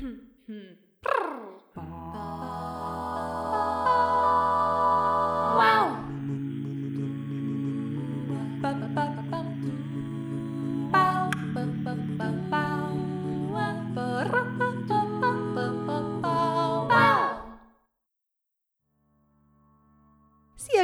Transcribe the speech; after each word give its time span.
Szia 0.00 0.12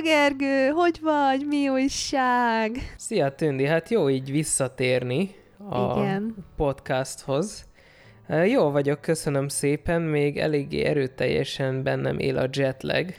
Gergő, 0.03 0.69
hogy 0.69 1.01
vagy? 1.03 1.47
Mi 1.47 1.69
újság? 1.69 2.95
Szia 2.97 3.35
Tündi, 3.35 3.65
hát 3.65 3.89
jó 3.89 4.09
így 4.09 4.31
visszatérni 4.31 5.31
a 5.69 6.01
Igen. 6.01 6.35
podcasthoz. 6.57 7.65
Jó 8.29 8.71
vagyok, 8.71 9.01
köszönöm 9.01 9.49
szépen, 9.49 10.03
még 10.03 10.39
eléggé 10.39 10.83
erőteljesen 10.83 11.83
bennem 11.83 12.19
él 12.19 12.37
a 12.37 12.49
jetlag. 12.53 13.15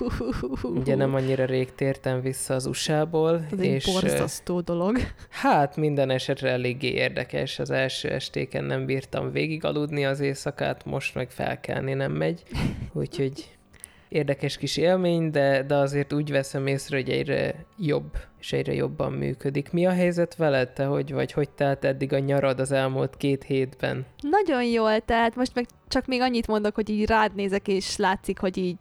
Ugye 0.62 0.94
nem 0.94 1.14
annyira 1.14 1.44
rég 1.44 1.74
tértem 1.74 2.20
vissza 2.20 2.54
az 2.54 2.66
USA-ból. 2.66 3.46
Ez 3.52 3.60
és 3.60 3.86
egy 3.86 3.92
borzasztó 3.92 4.60
dolog. 4.60 4.98
Hát 5.28 5.76
minden 5.76 6.10
esetre 6.10 6.50
eléggé 6.50 6.88
érdekes. 6.88 7.58
Az 7.58 7.70
első 7.70 8.08
estéken 8.08 8.64
nem 8.64 8.86
bírtam 8.86 9.32
végig 9.32 9.64
aludni 9.64 10.04
az 10.04 10.20
éjszakát, 10.20 10.84
most 10.84 11.14
meg 11.14 11.30
felkelni 11.30 11.94
nem 11.94 12.12
megy. 12.12 12.42
Úgyhogy 12.92 13.50
érdekes 14.12 14.56
kis 14.56 14.76
élmény, 14.76 15.30
de, 15.30 15.62
de 15.62 15.74
azért 15.74 16.12
úgy 16.12 16.30
veszem 16.30 16.66
észre, 16.66 16.96
hogy 16.96 17.10
egyre 17.10 17.64
jobb 17.78 18.16
és 18.42 18.52
egyre 18.52 18.74
jobban 18.74 19.12
működik. 19.12 19.72
Mi 19.72 19.86
a 19.86 19.90
helyzet 19.90 20.36
veled, 20.36 20.68
te 20.68 20.84
hogy 20.84 21.12
vagy? 21.12 21.32
Hogy 21.32 21.50
telt 21.50 21.84
eddig 21.84 22.12
a 22.12 22.18
nyarad 22.18 22.60
az 22.60 22.72
elmúlt 22.72 23.16
két 23.16 23.42
hétben? 23.42 24.06
Nagyon 24.20 24.64
jól, 24.64 25.00
tehát 25.00 25.36
most 25.36 25.54
meg 25.54 25.66
csak 25.88 26.06
még 26.06 26.20
annyit 26.20 26.46
mondok, 26.46 26.74
hogy 26.74 26.88
így 26.88 27.06
rád 27.06 27.34
nézek, 27.34 27.68
és 27.68 27.96
látszik, 27.96 28.38
hogy 28.38 28.56
így 28.56 28.76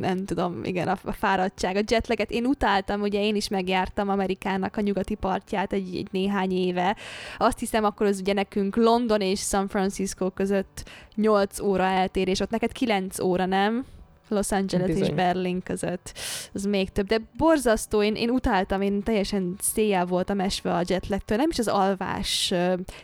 nem 0.00 0.24
tudom, 0.24 0.64
igen, 0.64 0.88
a, 0.88 1.12
fáradtság, 1.12 1.76
a 1.76 1.82
jetleget. 1.88 2.30
Én 2.30 2.46
utáltam, 2.46 3.00
ugye 3.00 3.20
én 3.20 3.36
is 3.36 3.48
megjártam 3.48 4.08
Amerikának 4.08 4.76
a 4.76 4.80
nyugati 4.80 5.14
partját 5.14 5.72
egy, 5.72 5.96
egy 5.96 6.08
néhány 6.10 6.52
éve. 6.52 6.96
Azt 7.38 7.58
hiszem, 7.58 7.84
akkor 7.84 8.06
az 8.06 8.20
ugye 8.20 8.32
nekünk 8.32 8.76
London 8.76 9.20
és 9.20 9.40
San 9.40 9.68
Francisco 9.68 10.30
között 10.30 10.88
8 11.14 11.60
óra 11.60 11.84
eltérés, 11.84 12.40
ott 12.40 12.50
neked 12.50 12.72
9 12.72 13.20
óra, 13.20 13.46
nem? 13.46 13.84
Los 14.28 14.52
Angeles 14.52 14.86
Bizony. 14.86 15.02
és 15.02 15.14
Berlin 15.14 15.62
között. 15.62 16.18
Az 16.52 16.64
még 16.64 16.90
több, 16.90 17.06
de 17.06 17.20
borzasztó, 17.36 18.02
én, 18.02 18.14
én 18.14 18.30
utáltam, 18.30 18.80
én 18.80 19.02
teljesen 19.02 19.56
széjjel 19.60 20.06
voltam 20.06 20.40
esve 20.40 20.74
a 20.74 20.82
jetlagtől, 20.86 21.36
nem 21.36 21.48
is 21.50 21.58
az 21.58 21.68
alvás 21.68 22.54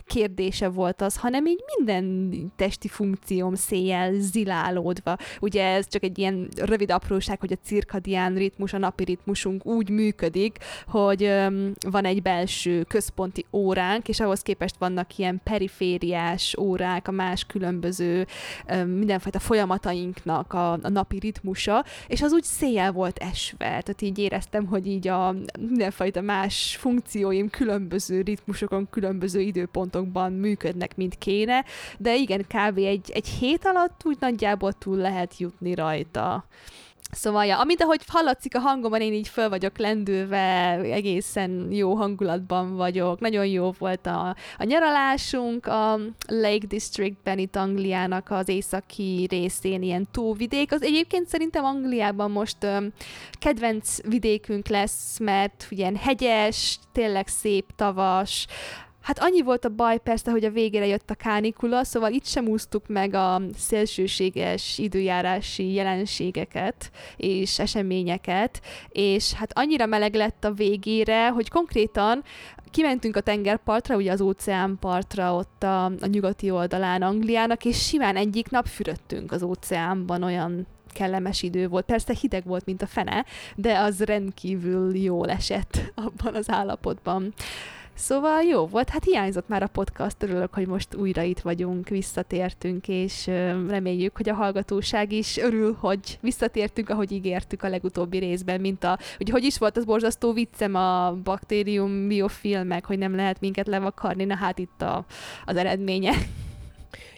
kérdése 0.06 0.68
volt 0.68 1.00
az, 1.02 1.16
hanem 1.16 1.46
így 1.46 1.60
minden 1.76 2.32
testi 2.56 2.88
funkcióm 2.88 3.54
széjjel 3.54 4.12
zilálódva. 4.14 5.16
Ugye 5.40 5.64
ez 5.64 5.88
csak 5.88 6.02
egy 6.02 6.18
ilyen 6.18 6.48
rövid 6.56 6.90
apróság, 6.90 7.40
hogy 7.40 7.52
a 7.52 7.64
cirkadián 7.64 8.34
ritmus, 8.34 8.72
a 8.72 8.78
napi 8.78 9.04
ritmusunk 9.04 9.66
úgy 9.66 9.90
működik, 9.90 10.58
hogy 10.86 11.32
van 11.90 12.04
egy 12.04 12.22
belső 12.22 12.82
központi 12.82 13.44
óránk, 13.52 14.08
és 14.08 14.20
ahhoz 14.20 14.40
képest 14.40 14.76
vannak 14.78 15.18
ilyen 15.18 15.40
perifériás 15.44 16.56
órák, 16.58 17.08
a 17.08 17.12
más 17.12 17.44
különböző 17.44 18.26
mindenfajta 18.86 19.38
folyamatainknak 19.38 20.52
a, 20.52 20.72
a 20.72 20.88
napi 20.88 21.13
napi 21.14 21.26
ritmusa, 21.26 21.84
és 22.06 22.22
az 22.22 22.32
úgy 22.32 22.42
széjjel 22.42 22.92
volt 22.92 23.18
esve, 23.18 23.66
tehát 23.66 24.02
így 24.02 24.18
éreztem, 24.18 24.66
hogy 24.66 24.86
így 24.86 25.08
a 25.08 25.34
mindenfajta 25.58 26.20
más 26.20 26.76
funkcióim 26.80 27.50
különböző 27.50 28.20
ritmusokon, 28.20 28.88
különböző 28.90 29.40
időpontokban 29.40 30.32
működnek, 30.32 30.96
mint 30.96 31.18
kéne, 31.18 31.64
de 31.98 32.16
igen, 32.16 32.42
kb. 32.42 32.78
egy, 32.78 33.10
egy 33.10 33.28
hét 33.28 33.64
alatt 33.64 34.00
úgy 34.04 34.16
nagyjából 34.20 34.72
túl 34.72 34.96
lehet 34.96 35.38
jutni 35.38 35.74
rajta. 35.74 36.44
Szóval, 37.10 37.44
ja, 37.44 37.60
amit 37.60 37.82
ahogy 37.82 38.00
hallatszik 38.06 38.56
a 38.56 38.58
hangomban, 38.58 39.00
én 39.00 39.12
így 39.12 39.28
föl 39.28 39.48
vagyok 39.48 39.78
lendülve, 39.78 40.78
egészen 40.80 41.68
jó 41.70 41.94
hangulatban 41.94 42.76
vagyok. 42.76 43.20
Nagyon 43.20 43.46
jó 43.46 43.72
volt 43.78 44.06
a, 44.06 44.36
a 44.58 44.64
nyaralásunk 44.64 45.66
a 45.66 45.98
Lake 46.28 46.66
Districtben, 46.66 47.38
itt 47.38 47.56
Angliának 47.56 48.30
az 48.30 48.48
északi 48.48 49.26
részén, 49.30 49.82
ilyen 49.82 50.06
tóvidék. 50.10 50.72
Az 50.72 50.82
egyébként 50.82 51.28
szerintem 51.28 51.64
Angliában 51.64 52.30
most 52.30 52.64
ö, 52.64 52.86
kedvenc 53.32 53.98
vidékünk 54.08 54.68
lesz, 54.68 55.18
mert 55.18 55.66
ugye 55.70 55.90
hegyes, 55.98 56.78
tényleg 56.92 57.26
szép 57.26 57.66
tavas, 57.76 58.46
Hát 59.04 59.18
annyi 59.18 59.42
volt 59.42 59.64
a 59.64 59.68
baj 59.68 59.98
persze, 59.98 60.30
hogy 60.30 60.44
a 60.44 60.50
végére 60.50 60.86
jött 60.86 61.10
a 61.10 61.14
kánikula, 61.14 61.84
szóval 61.84 62.12
itt 62.12 62.24
sem 62.26 62.46
úsztuk 62.46 62.88
meg 62.88 63.14
a 63.14 63.40
szélsőséges 63.56 64.78
időjárási 64.78 65.72
jelenségeket 65.72 66.90
és 67.16 67.58
eseményeket, 67.58 68.60
és 68.88 69.32
hát 69.32 69.58
annyira 69.58 69.86
meleg 69.86 70.14
lett 70.14 70.44
a 70.44 70.52
végére, 70.52 71.28
hogy 71.28 71.48
konkrétan 71.50 72.22
kimentünk 72.70 73.16
a 73.16 73.20
tengerpartra, 73.20 73.96
ugye 73.96 74.12
az 74.12 74.20
óceánpartra 74.20 75.34
ott 75.34 75.62
a, 75.62 75.84
a 75.84 76.06
nyugati 76.06 76.50
oldalán 76.50 77.02
Angliának, 77.02 77.64
és 77.64 77.86
simán 77.86 78.16
egyik 78.16 78.50
nap 78.50 78.66
fürödtünk 78.66 79.32
az 79.32 79.42
óceánban, 79.42 80.22
olyan 80.22 80.66
kellemes 80.92 81.42
idő 81.42 81.68
volt. 81.68 81.84
Persze 81.84 82.14
hideg 82.20 82.44
volt, 82.44 82.64
mint 82.64 82.82
a 82.82 82.86
fene, 82.86 83.24
de 83.54 83.78
az 83.78 84.00
rendkívül 84.00 84.96
jól 84.96 85.30
esett 85.30 85.78
abban 86.06 86.34
az 86.34 86.50
állapotban. 86.50 87.34
Szóval 87.94 88.42
jó 88.42 88.66
volt, 88.66 88.88
hát 88.88 89.04
hiányzott 89.04 89.48
már 89.48 89.62
a 89.62 89.66
podcast, 89.66 90.22
örülök, 90.22 90.54
hogy 90.54 90.66
most 90.66 90.94
újra 90.94 91.22
itt 91.22 91.40
vagyunk, 91.40 91.88
visszatértünk, 91.88 92.88
és 92.88 93.26
reméljük, 93.68 94.16
hogy 94.16 94.28
a 94.28 94.34
hallgatóság 94.34 95.12
is 95.12 95.36
örül, 95.36 95.76
hogy 95.80 96.18
visszatértünk, 96.20 96.88
ahogy 96.88 97.12
ígértük 97.12 97.62
a 97.62 97.68
legutóbbi 97.68 98.18
részben, 98.18 98.60
mint 98.60 98.84
a, 98.84 98.98
hogy 99.16 99.30
hogy 99.30 99.44
is 99.44 99.58
volt 99.58 99.76
az 99.76 99.84
borzasztó 99.84 100.32
viccem 100.32 100.74
a 100.74 101.12
baktérium 101.12 102.08
biofilmek, 102.08 102.84
hogy 102.84 102.98
nem 102.98 103.16
lehet 103.16 103.40
minket 103.40 103.66
levakarni, 103.66 104.24
na 104.24 104.36
hát 104.36 104.58
itt 104.58 104.82
a, 104.82 105.04
az 105.44 105.56
eredménye. 105.56 106.12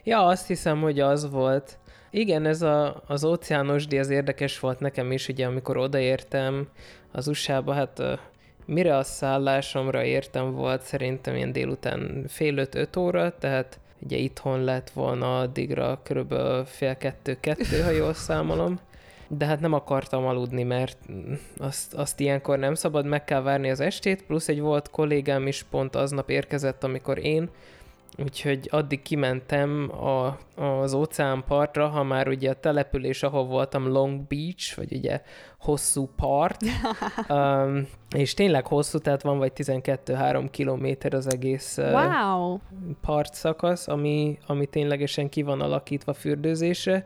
Ja, 0.04 0.24
azt 0.26 0.46
hiszem, 0.46 0.80
hogy 0.80 1.00
az 1.00 1.30
volt. 1.30 1.78
Igen, 2.10 2.46
ez 2.46 2.62
a, 2.62 3.02
az 3.06 3.24
óceánosdi, 3.24 3.98
az 3.98 4.10
érdekes 4.10 4.60
volt 4.60 4.80
nekem 4.80 5.12
is, 5.12 5.28
ugye 5.28 5.46
amikor 5.46 5.76
odaértem 5.76 6.68
az 7.12 7.28
USA-ba, 7.28 7.72
hát 7.72 8.02
Mire 8.66 8.96
a 8.96 9.02
szállásomra 9.02 10.04
értem 10.04 10.52
volt 10.52 10.82
szerintem 10.82 11.36
ilyen 11.36 11.52
délután 11.52 12.24
fél 12.28 12.56
öt-öt 12.56 12.96
óra, 12.96 13.38
tehát 13.38 13.78
ugye 13.98 14.16
itthon 14.16 14.64
lett 14.64 14.90
volna 14.90 15.38
addigra 15.38 16.00
körülbelül 16.02 16.64
fél 16.64 16.96
kettő-kettő, 16.96 17.80
ha 17.82 17.90
jól 17.90 18.14
számolom. 18.14 18.78
De 19.28 19.46
hát 19.46 19.60
nem 19.60 19.72
akartam 19.72 20.26
aludni, 20.26 20.62
mert 20.62 20.98
azt, 21.58 21.94
azt 21.94 22.20
ilyenkor 22.20 22.58
nem 22.58 22.74
szabad, 22.74 23.06
meg 23.06 23.24
kell 23.24 23.40
várni 23.40 23.70
az 23.70 23.80
estét, 23.80 24.22
plusz 24.22 24.48
egy 24.48 24.60
volt 24.60 24.90
kollégám 24.90 25.46
is 25.46 25.62
pont 25.62 25.96
aznap 25.96 26.30
érkezett, 26.30 26.84
amikor 26.84 27.18
én 27.18 27.50
Úgyhogy 28.18 28.68
addig 28.70 29.02
kimentem 29.02 29.90
a, 30.04 30.38
az 30.62 30.94
óceánpartra, 30.94 31.88
ha 31.88 32.02
már 32.02 32.28
ugye 32.28 32.50
a 32.50 32.60
település, 32.60 33.22
ahol 33.22 33.44
voltam, 33.44 33.88
Long 33.88 34.20
Beach, 34.28 34.76
vagy 34.76 34.92
ugye 34.92 35.22
hosszú 35.60 36.08
part, 36.16 36.60
um, 37.28 37.88
és 38.16 38.34
tényleg 38.34 38.66
hosszú, 38.66 38.98
tehát 38.98 39.22
van 39.22 39.38
vagy 39.38 39.52
12-3 39.56 40.48
kilométer 40.50 41.14
az 41.14 41.32
egész 41.32 41.78
wow. 41.78 42.52
uh, 42.52 42.60
partszakasz, 43.00 43.88
ami, 43.88 44.38
ami 44.46 44.66
ténylegesen 44.66 45.28
ki 45.28 45.42
van 45.42 45.60
alakítva 45.60 46.12
fürdőzésre. 46.12 47.04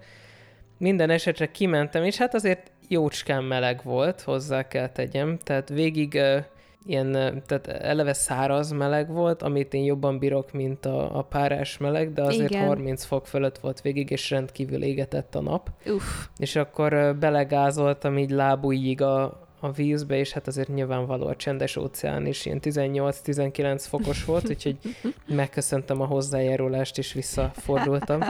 Minden 0.79 1.11
esetre 1.11 1.51
kimentem, 1.51 2.05
és 2.05 2.17
hát 2.17 2.35
azért 2.35 2.71
jócskán 2.89 3.45
meleg 3.45 3.81
volt, 3.85 4.21
hozzá 4.21 4.69
kell 4.69 4.89
tegyem, 4.89 5.39
tehát 5.39 5.69
végig 5.69 6.15
uh, 6.15 6.45
ilyen, 6.85 7.13
tehát 7.47 7.67
eleve 7.67 8.13
száraz 8.13 8.71
meleg 8.71 9.13
volt, 9.13 9.43
amit 9.43 9.75
én 9.75 9.85
jobban 9.85 10.19
bírok, 10.19 10.53
mint 10.53 10.87
a, 10.87 11.19
a 11.19 11.23
párás 11.23 11.79
meleg, 11.79 12.13
de 12.13 12.23
azért 12.23 12.51
Igen. 12.51 12.67
30 12.67 13.05
fok 13.05 13.27
fölött 13.27 13.59
volt 13.59 13.81
végig, 13.81 14.11
és 14.11 14.31
rendkívül 14.31 14.83
égetett 14.83 15.35
a 15.35 15.41
nap. 15.41 15.71
Uff. 15.87 16.27
És 16.37 16.57
akkor 16.57 17.17
belegázoltam 17.19 18.19
így 18.19 18.31
lábújig 18.31 19.03
a, 19.03 19.40
a 19.61 19.71
vízbe, 19.71 20.17
és 20.17 20.33
hát 20.33 20.47
azért 20.47 20.69
nyilvánvaló 20.69 21.27
a 21.27 21.37
csendes 21.37 21.77
óceán 21.77 22.27
is 22.27 22.47
ilyen 22.47 22.59
18-19 22.63 23.85
fokos 23.89 24.25
volt, 24.25 24.49
úgyhogy 24.49 24.79
megköszöntem 25.27 26.01
a 26.01 26.07
hozzájárulást, 26.07 26.99
és 26.99 27.13
visszafordultam. 27.13 28.21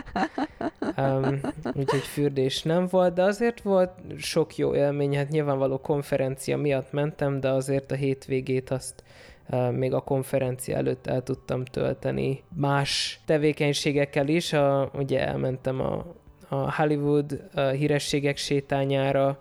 Um, 0.97 1.41
úgyhogy 1.75 2.01
fürdés 2.01 2.63
nem 2.63 2.87
volt, 2.91 3.15
de 3.15 3.23
azért 3.23 3.63
volt 3.63 3.91
sok 4.19 4.57
jó 4.57 4.75
élmény, 4.75 5.17
hát 5.17 5.29
nyilvánvaló 5.29 5.79
konferencia 5.79 6.57
miatt 6.57 6.93
mentem, 6.93 7.41
de 7.41 7.49
azért 7.49 7.91
a 7.91 7.95
hétvégét 7.95 8.71
azt 8.71 9.03
uh, 9.51 9.73
még 9.73 9.93
a 9.93 10.01
konferencia 10.01 10.77
előtt 10.77 11.07
el 11.07 11.23
tudtam 11.23 11.65
tölteni 11.65 12.43
más 12.57 13.21
tevékenységekkel 13.27 14.29
is. 14.29 14.53
A, 14.53 14.91
ugye 14.95 15.27
elmentem 15.27 15.81
a 15.81 16.07
a 16.53 16.75
Hollywood 16.75 17.43
a 17.55 17.61
hírességek 17.61 18.37
sétányára, 18.37 19.39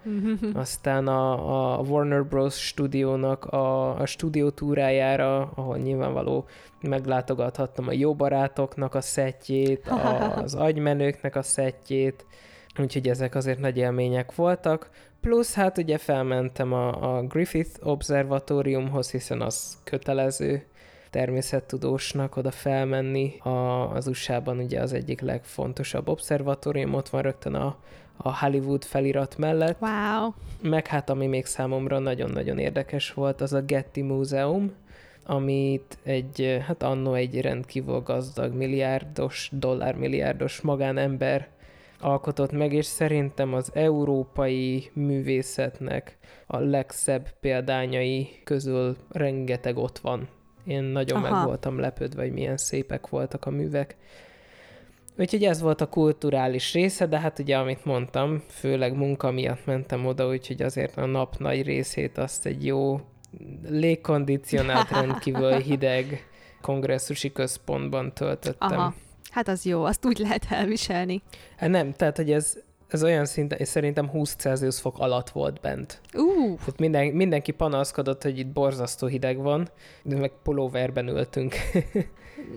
aztán 0.53 1.07
a, 1.07 1.77
a 1.77 1.81
Warner 1.81 2.25
Bros. 2.25 2.67
stúdiónak 2.67 3.45
a, 3.45 3.95
a 3.99 4.05
stúdió 4.05 4.49
túrájára, 4.49 5.51
ahol 5.55 5.77
nyilvánvaló 5.77 6.45
meglátogathattam 6.81 7.87
a 7.87 7.93
jó 7.93 8.15
barátoknak 8.15 8.95
a 8.95 9.01
szettjét, 9.01 9.87
az 10.43 10.55
agymenőknek 10.55 11.35
a 11.35 11.41
szettjét, 11.41 12.25
úgyhogy 12.79 13.09
ezek 13.09 13.35
azért 13.35 13.59
nagy 13.59 13.77
élmények 13.77 14.35
voltak. 14.35 14.89
Plusz 15.21 15.53
hát 15.53 15.77
ugye 15.77 15.97
felmentem 15.97 16.73
a, 16.73 17.17
a 17.17 17.21
Griffith 17.23 17.87
Observatóriumhoz, 17.87 19.11
hiszen 19.11 19.41
az 19.41 19.77
kötelező 19.83 20.65
természettudósnak 21.09 22.35
oda 22.35 22.51
felmenni. 22.51 23.37
A, 23.39 23.49
az 23.93 24.07
USA-ban 24.07 24.57
ugye 24.57 24.81
az 24.81 24.93
egyik 24.93 25.21
legfontosabb 25.21 26.07
obszervatórium, 26.07 26.93
ott 26.93 27.09
van 27.09 27.21
rögtön 27.21 27.53
a, 27.53 27.77
a 28.17 28.39
Hollywood 28.39 28.83
felirat 28.83 29.37
mellett. 29.37 29.81
Wow. 29.81 30.33
Meg 30.61 30.87
hát 30.87 31.09
ami 31.09 31.27
még 31.27 31.45
számomra 31.45 31.99
nagyon-nagyon 31.99 32.57
érdekes 32.57 33.13
volt, 33.13 33.41
az 33.41 33.53
a 33.53 33.61
Getty 33.61 34.01
Múzeum, 34.01 34.71
amit 35.23 35.97
egy, 36.03 36.61
hát 36.67 36.83
annó 36.83 37.13
egy 37.13 37.41
rendkívül 37.41 37.99
gazdag 37.99 38.53
milliárdos, 38.53 39.49
dollármilliárdos 39.53 40.61
magánember 40.61 41.47
alkotott 41.99 42.51
meg, 42.51 42.73
és 42.73 42.85
szerintem 42.85 43.53
az 43.53 43.71
európai 43.73 44.89
művészetnek 44.93 46.17
a 46.47 46.57
legszebb 46.57 47.29
példányai 47.39 48.29
közül 48.43 48.97
rengeteg 49.11 49.77
ott 49.77 49.97
van. 49.97 50.27
Én 50.69 50.83
nagyon 50.83 51.23
Aha. 51.23 51.35
meg 51.35 51.45
voltam 51.45 51.79
lepődve, 51.79 52.21
hogy 52.21 52.31
milyen 52.31 52.57
szépek 52.57 53.07
voltak 53.07 53.45
a 53.45 53.49
művek. 53.49 53.95
Úgyhogy 55.17 55.43
ez 55.43 55.61
volt 55.61 55.81
a 55.81 55.89
kulturális 55.89 56.73
része, 56.73 57.05
de 57.05 57.19
hát 57.19 57.39
ugye, 57.39 57.57
amit 57.57 57.85
mondtam, 57.85 58.43
főleg 58.47 58.95
munka 58.95 59.31
miatt 59.31 59.65
mentem 59.65 60.05
oda, 60.05 60.27
úgyhogy 60.27 60.61
azért 60.61 60.97
a 60.97 61.05
nap 61.05 61.37
nagy 61.37 61.63
részét 61.63 62.17
azt 62.17 62.45
egy 62.45 62.65
jó 62.65 63.01
légkondicionált, 63.69 64.89
rendkívül 64.99 65.51
hideg 65.51 66.27
kongresszusi 66.61 67.31
központban 67.31 68.13
töltöttem. 68.13 68.79
Aha. 68.79 68.93
Hát 69.31 69.47
az 69.47 69.65
jó, 69.65 69.83
azt 69.83 70.05
úgy 70.05 70.19
lehet 70.19 70.45
elviselni. 70.49 71.21
Hát 71.57 71.69
nem, 71.69 71.93
tehát 71.93 72.17
hogy 72.17 72.31
ez, 72.31 72.57
ez 72.89 73.03
olyan 73.03 73.25
szinten, 73.25 73.57
és 73.57 73.67
szerintem 73.67 74.09
20 74.09 74.35
Celsius 74.35 74.79
fok 74.79 74.99
alatt 74.99 75.29
volt 75.29 75.59
bent. 75.61 76.01
Uh. 76.13 76.57
Tehát 76.57 76.79
minden, 76.79 77.05
mindenki 77.07 77.51
panaszkodott, 77.51 78.23
hogy 78.23 78.39
itt 78.39 78.47
borzasztó 78.47 79.07
hideg 79.07 79.37
van, 79.37 79.69
de 80.03 80.15
meg 80.15 80.31
pulóverben 80.43 81.07
ültünk. 81.07 81.55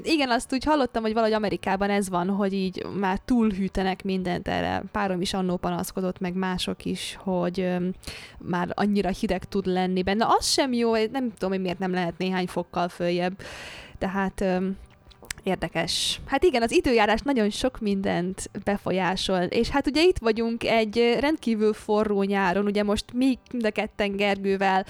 Igen, 0.03 0.31
azt 0.31 0.53
úgy 0.53 0.65
hallottam, 0.65 1.03
hogy 1.03 1.13
valahogy 1.13 1.35
Amerikában 1.35 1.91
ez 1.91 2.09
van, 2.09 2.29
hogy 2.29 2.53
így 2.53 2.87
már 2.99 3.19
túlhűtenek 3.19 4.05
mindent 4.05 4.49
erre. 4.49 4.83
Párom 4.93 5.21
is 5.21 5.35
annó 5.35 5.57
panaszkodott, 5.57 6.19
meg 6.19 6.35
mások 6.35 6.85
is, 6.85 7.19
hogy 7.21 7.61
öm, 7.61 7.93
már 8.39 8.69
annyira 8.75 9.09
hideg 9.09 9.45
tud 9.45 9.67
lenni 9.67 10.03
benne. 10.03 10.27
Az 10.39 10.47
sem 10.47 10.73
jó, 10.73 10.95
nem 10.95 11.33
tudom, 11.33 11.51
hogy 11.51 11.61
miért 11.61 11.79
nem 11.79 11.93
lehet 11.93 12.19
néhány 12.19 12.47
fokkal 12.47 12.89
följebb. 12.89 13.41
Tehát 13.99 14.41
öm, 14.41 14.77
Érdekes. 15.43 16.21
Hát 16.27 16.45
igen, 16.45 16.63
az 16.63 16.73
időjárás 16.73 17.21
nagyon 17.21 17.51
sok 17.51 17.81
mindent 17.81 18.51
befolyásol, 18.65 19.39
és 19.43 19.69
hát 19.69 19.87
ugye 19.87 20.03
itt 20.03 20.19
vagyunk 20.19 20.65
egy 20.65 21.17
rendkívül 21.21 21.73
forró 21.73 22.23
nyáron, 22.23 22.65
ugye 22.65 22.83
most 22.83 23.05
mi 23.13 23.39
mind 23.53 23.65
a 23.65 23.71
ketten 23.71 24.17
Gergővel 24.17 24.87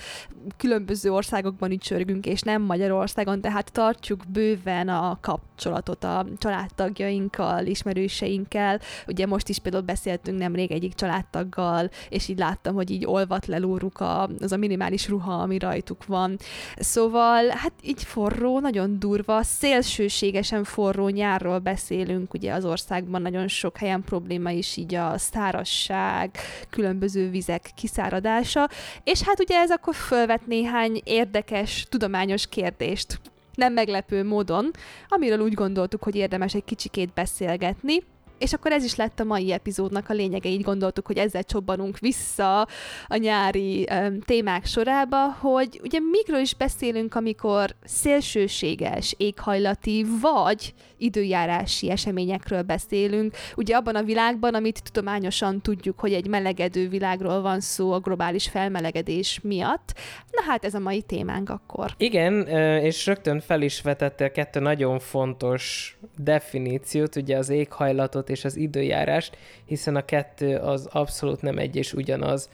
különböző 0.56 1.12
országokban 1.12 1.70
ücsörgünk, 1.70 2.26
és 2.26 2.40
nem 2.40 2.62
Magyarországon, 2.62 3.40
tehát 3.40 3.72
tartjuk 3.72 4.22
bőven 4.28 4.88
a 4.88 5.18
kapcsolatot 5.62 6.04
a 6.04 6.26
családtagjainkkal, 6.38 7.66
ismerőseinkkel. 7.66 8.80
Ugye 9.06 9.26
most 9.26 9.48
is 9.48 9.58
például 9.58 9.82
beszéltünk 9.82 10.38
nemrég 10.38 10.72
egyik 10.72 10.94
családtaggal, 10.94 11.90
és 12.08 12.28
így 12.28 12.38
láttam, 12.38 12.74
hogy 12.74 12.90
így 12.90 13.06
olvat 13.06 13.46
le 13.46 13.60
a, 13.94 14.28
az 14.38 14.52
a 14.52 14.56
minimális 14.56 15.08
ruha, 15.08 15.32
ami 15.32 15.58
rajtuk 15.58 16.06
van. 16.06 16.36
Szóval, 16.76 17.48
hát 17.48 17.72
így 17.82 18.02
forró, 18.02 18.60
nagyon 18.60 18.98
durva, 18.98 19.42
szélsőséges 19.42 20.42
teljesen 20.42 20.72
forró 20.72 21.08
nyárról 21.08 21.58
beszélünk, 21.58 22.34
ugye 22.34 22.52
az 22.52 22.64
országban 22.64 23.22
nagyon 23.22 23.48
sok 23.48 23.78
helyen 23.78 24.04
probléma 24.04 24.50
is 24.50 24.76
így 24.76 24.94
a 24.94 25.18
szárasság, 25.18 26.36
különböző 26.70 27.30
vizek 27.30 27.70
kiszáradása, 27.74 28.68
és 29.04 29.22
hát 29.22 29.40
ugye 29.40 29.56
ez 29.56 29.70
akkor 29.70 29.94
fölvet 29.94 30.46
néhány 30.46 31.00
érdekes, 31.04 31.86
tudományos 31.88 32.48
kérdést, 32.48 33.20
nem 33.54 33.72
meglepő 33.72 34.24
módon, 34.24 34.70
amiről 35.08 35.40
úgy 35.40 35.54
gondoltuk, 35.54 36.02
hogy 36.02 36.14
érdemes 36.14 36.54
egy 36.54 36.64
kicsikét 36.64 37.12
beszélgetni. 37.12 38.02
És 38.38 38.52
akkor 38.52 38.72
ez 38.72 38.84
is 38.84 38.94
lett 38.94 39.20
a 39.20 39.24
mai 39.24 39.52
epizódnak 39.52 40.08
a 40.08 40.12
lényege, 40.12 40.48
így 40.48 40.62
gondoltuk, 40.62 41.06
hogy 41.06 41.16
ezzel 41.18 41.44
csobbanunk 41.44 41.98
vissza 41.98 42.60
a 43.06 43.16
nyári 43.16 43.88
um, 43.90 44.20
témák 44.20 44.66
sorába, 44.66 45.32
hogy 45.32 45.80
ugye 45.82 45.98
mikről 46.00 46.40
is 46.40 46.54
beszélünk, 46.54 47.14
amikor 47.14 47.74
szélsőséges, 47.84 49.14
éghajlati 49.16 50.06
vagy 50.20 50.74
időjárási 51.02 51.90
eseményekről 51.90 52.62
beszélünk. 52.62 53.34
Ugye 53.56 53.76
abban 53.76 53.96
a 53.96 54.02
világban, 54.02 54.54
amit 54.54 54.82
tudományosan 54.82 55.60
tudjuk, 55.60 56.00
hogy 56.00 56.12
egy 56.12 56.26
melegedő 56.26 56.88
világról 56.88 57.40
van 57.40 57.60
szó 57.60 57.92
a 57.92 57.98
globális 57.98 58.48
felmelegedés 58.48 59.40
miatt. 59.42 59.94
Na 60.30 60.42
hát 60.50 60.64
ez 60.64 60.74
a 60.74 60.78
mai 60.78 61.02
témánk 61.02 61.50
akkor. 61.50 61.94
Igen, 61.96 62.46
és 62.82 63.06
rögtön 63.06 63.40
fel 63.40 63.62
is 63.62 63.80
vetette 63.80 64.30
kettő 64.30 64.60
nagyon 64.60 64.98
fontos 64.98 65.96
definíciót, 66.18 67.16
ugye 67.16 67.36
az 67.36 67.48
éghajlatot 67.48 68.30
és 68.30 68.44
az 68.44 68.56
időjárást, 68.56 69.36
hiszen 69.64 69.96
a 69.96 70.04
kettő 70.04 70.56
az 70.56 70.88
abszolút 70.92 71.42
nem 71.42 71.58
egy 71.58 71.76
és 71.76 71.92
ugyanaz. 71.92 72.48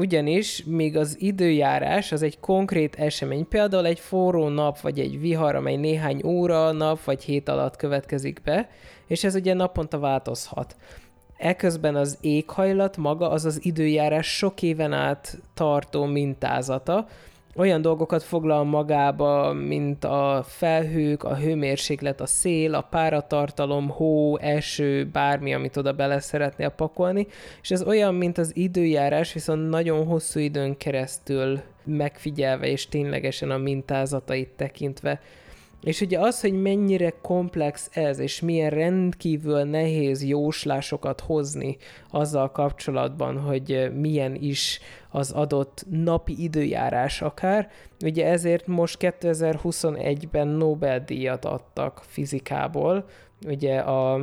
Ugyanis 0.00 0.64
még 0.64 0.96
az 0.96 1.16
időjárás 1.18 2.12
az 2.12 2.22
egy 2.22 2.38
konkrét 2.38 2.94
esemény, 2.94 3.48
például 3.48 3.86
egy 3.86 4.00
forró 4.00 4.48
nap, 4.48 4.80
vagy 4.80 5.00
egy 5.00 5.20
vihar, 5.20 5.54
amely 5.54 5.76
néhány 5.76 6.20
óra, 6.24 6.72
nap 6.72 7.04
vagy 7.04 7.22
hét 7.22 7.48
alatt 7.48 7.76
következik 7.76 8.42
be, 8.44 8.68
és 9.06 9.24
ez 9.24 9.34
ugye 9.34 9.54
naponta 9.54 9.98
változhat. 9.98 10.76
Eközben 11.36 11.96
az 11.96 12.18
éghajlat 12.20 12.96
maga 12.96 13.30
az 13.30 13.44
az 13.44 13.64
időjárás 13.64 14.36
sok 14.36 14.62
éven 14.62 14.92
át 14.92 15.38
tartó 15.54 16.04
mintázata, 16.04 17.06
olyan 17.60 17.82
dolgokat 17.82 18.22
foglal 18.22 18.64
magába, 18.64 19.52
mint 19.52 20.04
a 20.04 20.44
felhők, 20.46 21.24
a 21.24 21.36
hőmérséklet, 21.36 22.20
a 22.20 22.26
szél, 22.26 22.74
a 22.74 22.80
páratartalom, 22.80 23.88
hó, 23.88 24.38
eső, 24.38 25.04
bármi, 25.04 25.54
amit 25.54 25.76
oda 25.76 25.92
bele 25.92 26.20
szeretnél 26.20 26.68
pakolni, 26.68 27.26
és 27.62 27.70
ez 27.70 27.82
olyan, 27.82 28.14
mint 28.14 28.38
az 28.38 28.56
időjárás, 28.56 29.32
viszont 29.32 29.68
nagyon 29.68 30.06
hosszú 30.06 30.40
időn 30.40 30.76
keresztül 30.76 31.60
megfigyelve 31.84 32.66
és 32.66 32.88
ténylegesen 32.88 33.50
a 33.50 33.58
mintázatait 33.58 34.50
tekintve 34.56 35.20
és 35.82 36.00
ugye 36.00 36.18
az, 36.18 36.40
hogy 36.40 36.62
mennyire 36.62 37.12
komplex 37.22 37.88
ez, 37.92 38.18
és 38.18 38.40
milyen 38.40 38.70
rendkívül 38.70 39.62
nehéz 39.62 40.24
jóslásokat 40.24 41.20
hozni 41.20 41.76
azzal 42.10 42.50
kapcsolatban, 42.50 43.38
hogy 43.38 43.90
milyen 43.94 44.34
is 44.34 44.80
az 45.10 45.30
adott 45.30 45.84
napi 45.90 46.42
időjárás 46.42 47.22
akár, 47.22 47.70
ugye 48.04 48.26
ezért 48.26 48.66
most 48.66 48.96
2021-ben 49.00 50.48
Nobel-díjat 50.48 51.44
adtak 51.44 52.02
fizikából, 52.06 53.04
ugye 53.46 53.78
a, 53.78 54.20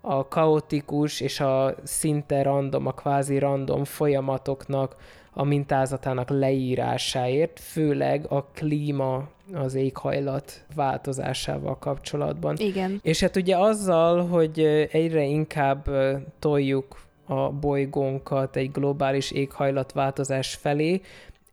a 0.00 0.28
kaotikus 0.28 1.20
és 1.20 1.40
a 1.40 1.74
szinte 1.82 2.42
random, 2.42 2.86
a 2.86 2.92
kvázi 2.92 3.38
random 3.38 3.84
folyamatoknak 3.84 4.96
a 5.32 5.44
mintázatának 5.44 6.30
leírásáért, 6.30 7.60
főleg 7.60 8.26
a 8.28 8.44
klíma 8.44 9.28
az 9.54 9.74
éghajlat 9.74 10.64
változásával 10.74 11.78
kapcsolatban. 11.78 12.56
Igen. 12.58 13.00
És 13.02 13.20
hát 13.20 13.36
ugye 13.36 13.56
azzal, 13.56 14.26
hogy 14.26 14.60
egyre 14.92 15.24
inkább 15.24 15.90
toljuk 16.38 16.96
a 17.26 17.50
bolygónkat 17.50 18.56
egy 18.56 18.70
globális 18.70 19.30
éghajlatváltozás 19.30 20.54
felé, 20.54 21.00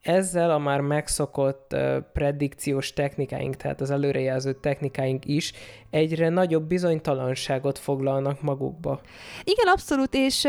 ezzel 0.02 0.52
a 0.52 0.58
már 0.58 0.82
megszokott 0.82 1.76
predikciós 2.14 2.94
technikáink, 2.94 3.56
tehát 3.56 3.82
az 3.82 3.92
előrejelző 3.92 4.54
technikáink 4.54 5.26
is 5.26 5.54
egyre 5.90 6.30
nagyobb 6.30 6.64
bizonytalanságot 6.64 7.78
foglalnak 7.78 8.42
magukba. 8.42 9.02
Igen, 9.44 9.68
abszolút, 9.68 10.14
és 10.14 10.48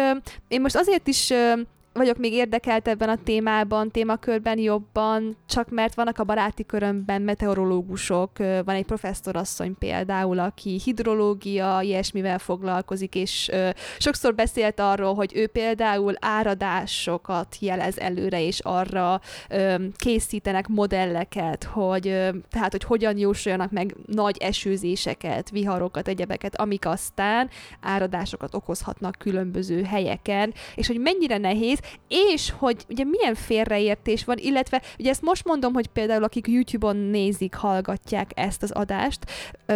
én 0.48 0.60
most 0.60 0.76
azért 0.76 1.06
is 1.06 1.32
vagyok 1.98 2.18
még 2.18 2.32
érdekelt 2.32 2.88
ebben 2.88 3.08
a 3.08 3.22
témában, 3.24 3.90
témakörben 3.90 4.58
jobban, 4.58 5.36
csak 5.46 5.70
mert 5.70 5.94
vannak 5.94 6.18
a 6.18 6.24
baráti 6.24 6.66
körömben 6.66 7.22
meteorológusok, 7.22 8.38
van 8.38 8.74
egy 8.74 8.84
professzorasszony 8.84 9.74
például, 9.78 10.38
aki 10.38 10.80
hidrológia, 10.84 11.80
ilyesmivel 11.80 12.38
foglalkozik, 12.38 13.14
és 13.14 13.50
sokszor 13.98 14.34
beszélt 14.34 14.80
arról, 14.80 15.14
hogy 15.14 15.32
ő 15.34 15.46
például 15.46 16.14
áradásokat 16.20 17.56
jelez 17.60 17.98
előre, 17.98 18.42
és 18.42 18.60
arra 18.60 19.20
készítenek 19.96 20.68
modelleket, 20.68 21.64
hogy 21.64 22.02
tehát, 22.50 22.70
hogy 22.70 22.84
hogyan 22.84 23.18
jósoljanak 23.18 23.70
meg 23.70 23.96
nagy 24.06 24.36
esőzéseket, 24.36 25.50
viharokat, 25.50 26.08
egyebeket, 26.08 26.60
amik 26.60 26.86
aztán 26.86 27.50
áradásokat 27.80 28.54
okozhatnak 28.54 29.16
különböző 29.18 29.82
helyeken, 29.82 30.54
és 30.74 30.86
hogy 30.86 31.00
mennyire 31.00 31.38
nehéz, 31.38 31.78
és 32.08 32.52
hogy 32.58 32.84
ugye 32.88 33.04
milyen 33.04 33.34
félreértés 33.34 34.24
van, 34.24 34.36
illetve 34.38 34.82
ugye 34.98 35.10
ezt 35.10 35.22
most 35.22 35.44
mondom, 35.44 35.72
hogy 35.72 35.86
például 35.86 36.24
akik 36.24 36.46
YouTube-on 36.46 36.96
nézik, 36.96 37.54
hallgatják 37.54 38.30
ezt 38.34 38.62
az 38.62 38.70
adást, 38.70 39.18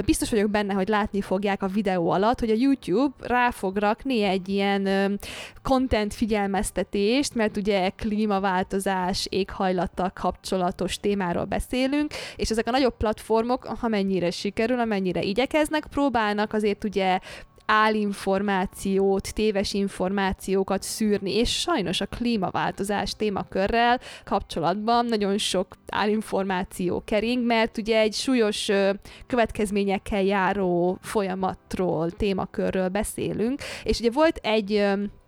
biztos 0.04 0.30
vagyok 0.30 0.50
benne, 0.50 0.72
hogy 0.72 0.88
látni 0.88 1.20
fogják 1.20 1.62
a 1.62 1.66
videó 1.66 2.10
alatt, 2.10 2.40
hogy 2.40 2.50
a 2.50 2.56
YouTube 2.56 3.14
rá 3.26 3.50
fog 3.50 3.76
rakni 3.76 4.22
egy 4.22 4.48
ilyen 4.48 5.18
content 5.62 6.14
figyelmeztetést, 6.14 7.34
mert 7.34 7.56
ugye 7.56 7.88
klímaváltozás, 7.88 9.26
éghajlattal 9.30 10.10
kapcsolatos 10.14 11.00
témáról 11.00 11.44
beszélünk, 11.44 12.12
és 12.36 12.50
ezek 12.50 12.66
a 12.66 12.70
nagyobb 12.70 12.96
platformok, 12.96 13.64
ha 13.64 13.88
mennyire 13.88 14.30
sikerül, 14.30 14.80
amennyire 14.80 15.22
igyekeznek, 15.22 15.86
próbálnak 15.90 16.52
azért 16.52 16.84
ugye 16.84 17.18
álinformációt, 17.66 19.34
téves 19.34 19.72
információkat 19.72 20.82
szűrni, 20.82 21.34
és 21.34 21.60
sajnos 21.60 22.00
a 22.00 22.06
klímaváltozás 22.06 23.16
témakörrel 23.16 24.00
kapcsolatban 24.24 25.06
nagyon 25.06 25.38
sok 25.38 25.76
álinformáció 25.88 27.02
kering, 27.04 27.46
mert 27.46 27.78
ugye 27.78 27.98
egy 27.98 28.14
súlyos 28.14 28.70
következményekkel 29.26 30.22
járó 30.22 30.98
folyamatról, 31.00 32.10
témakörről 32.10 32.88
beszélünk, 32.88 33.60
és 33.84 33.98
ugye 33.98 34.10
volt 34.10 34.36
egy 34.36 34.84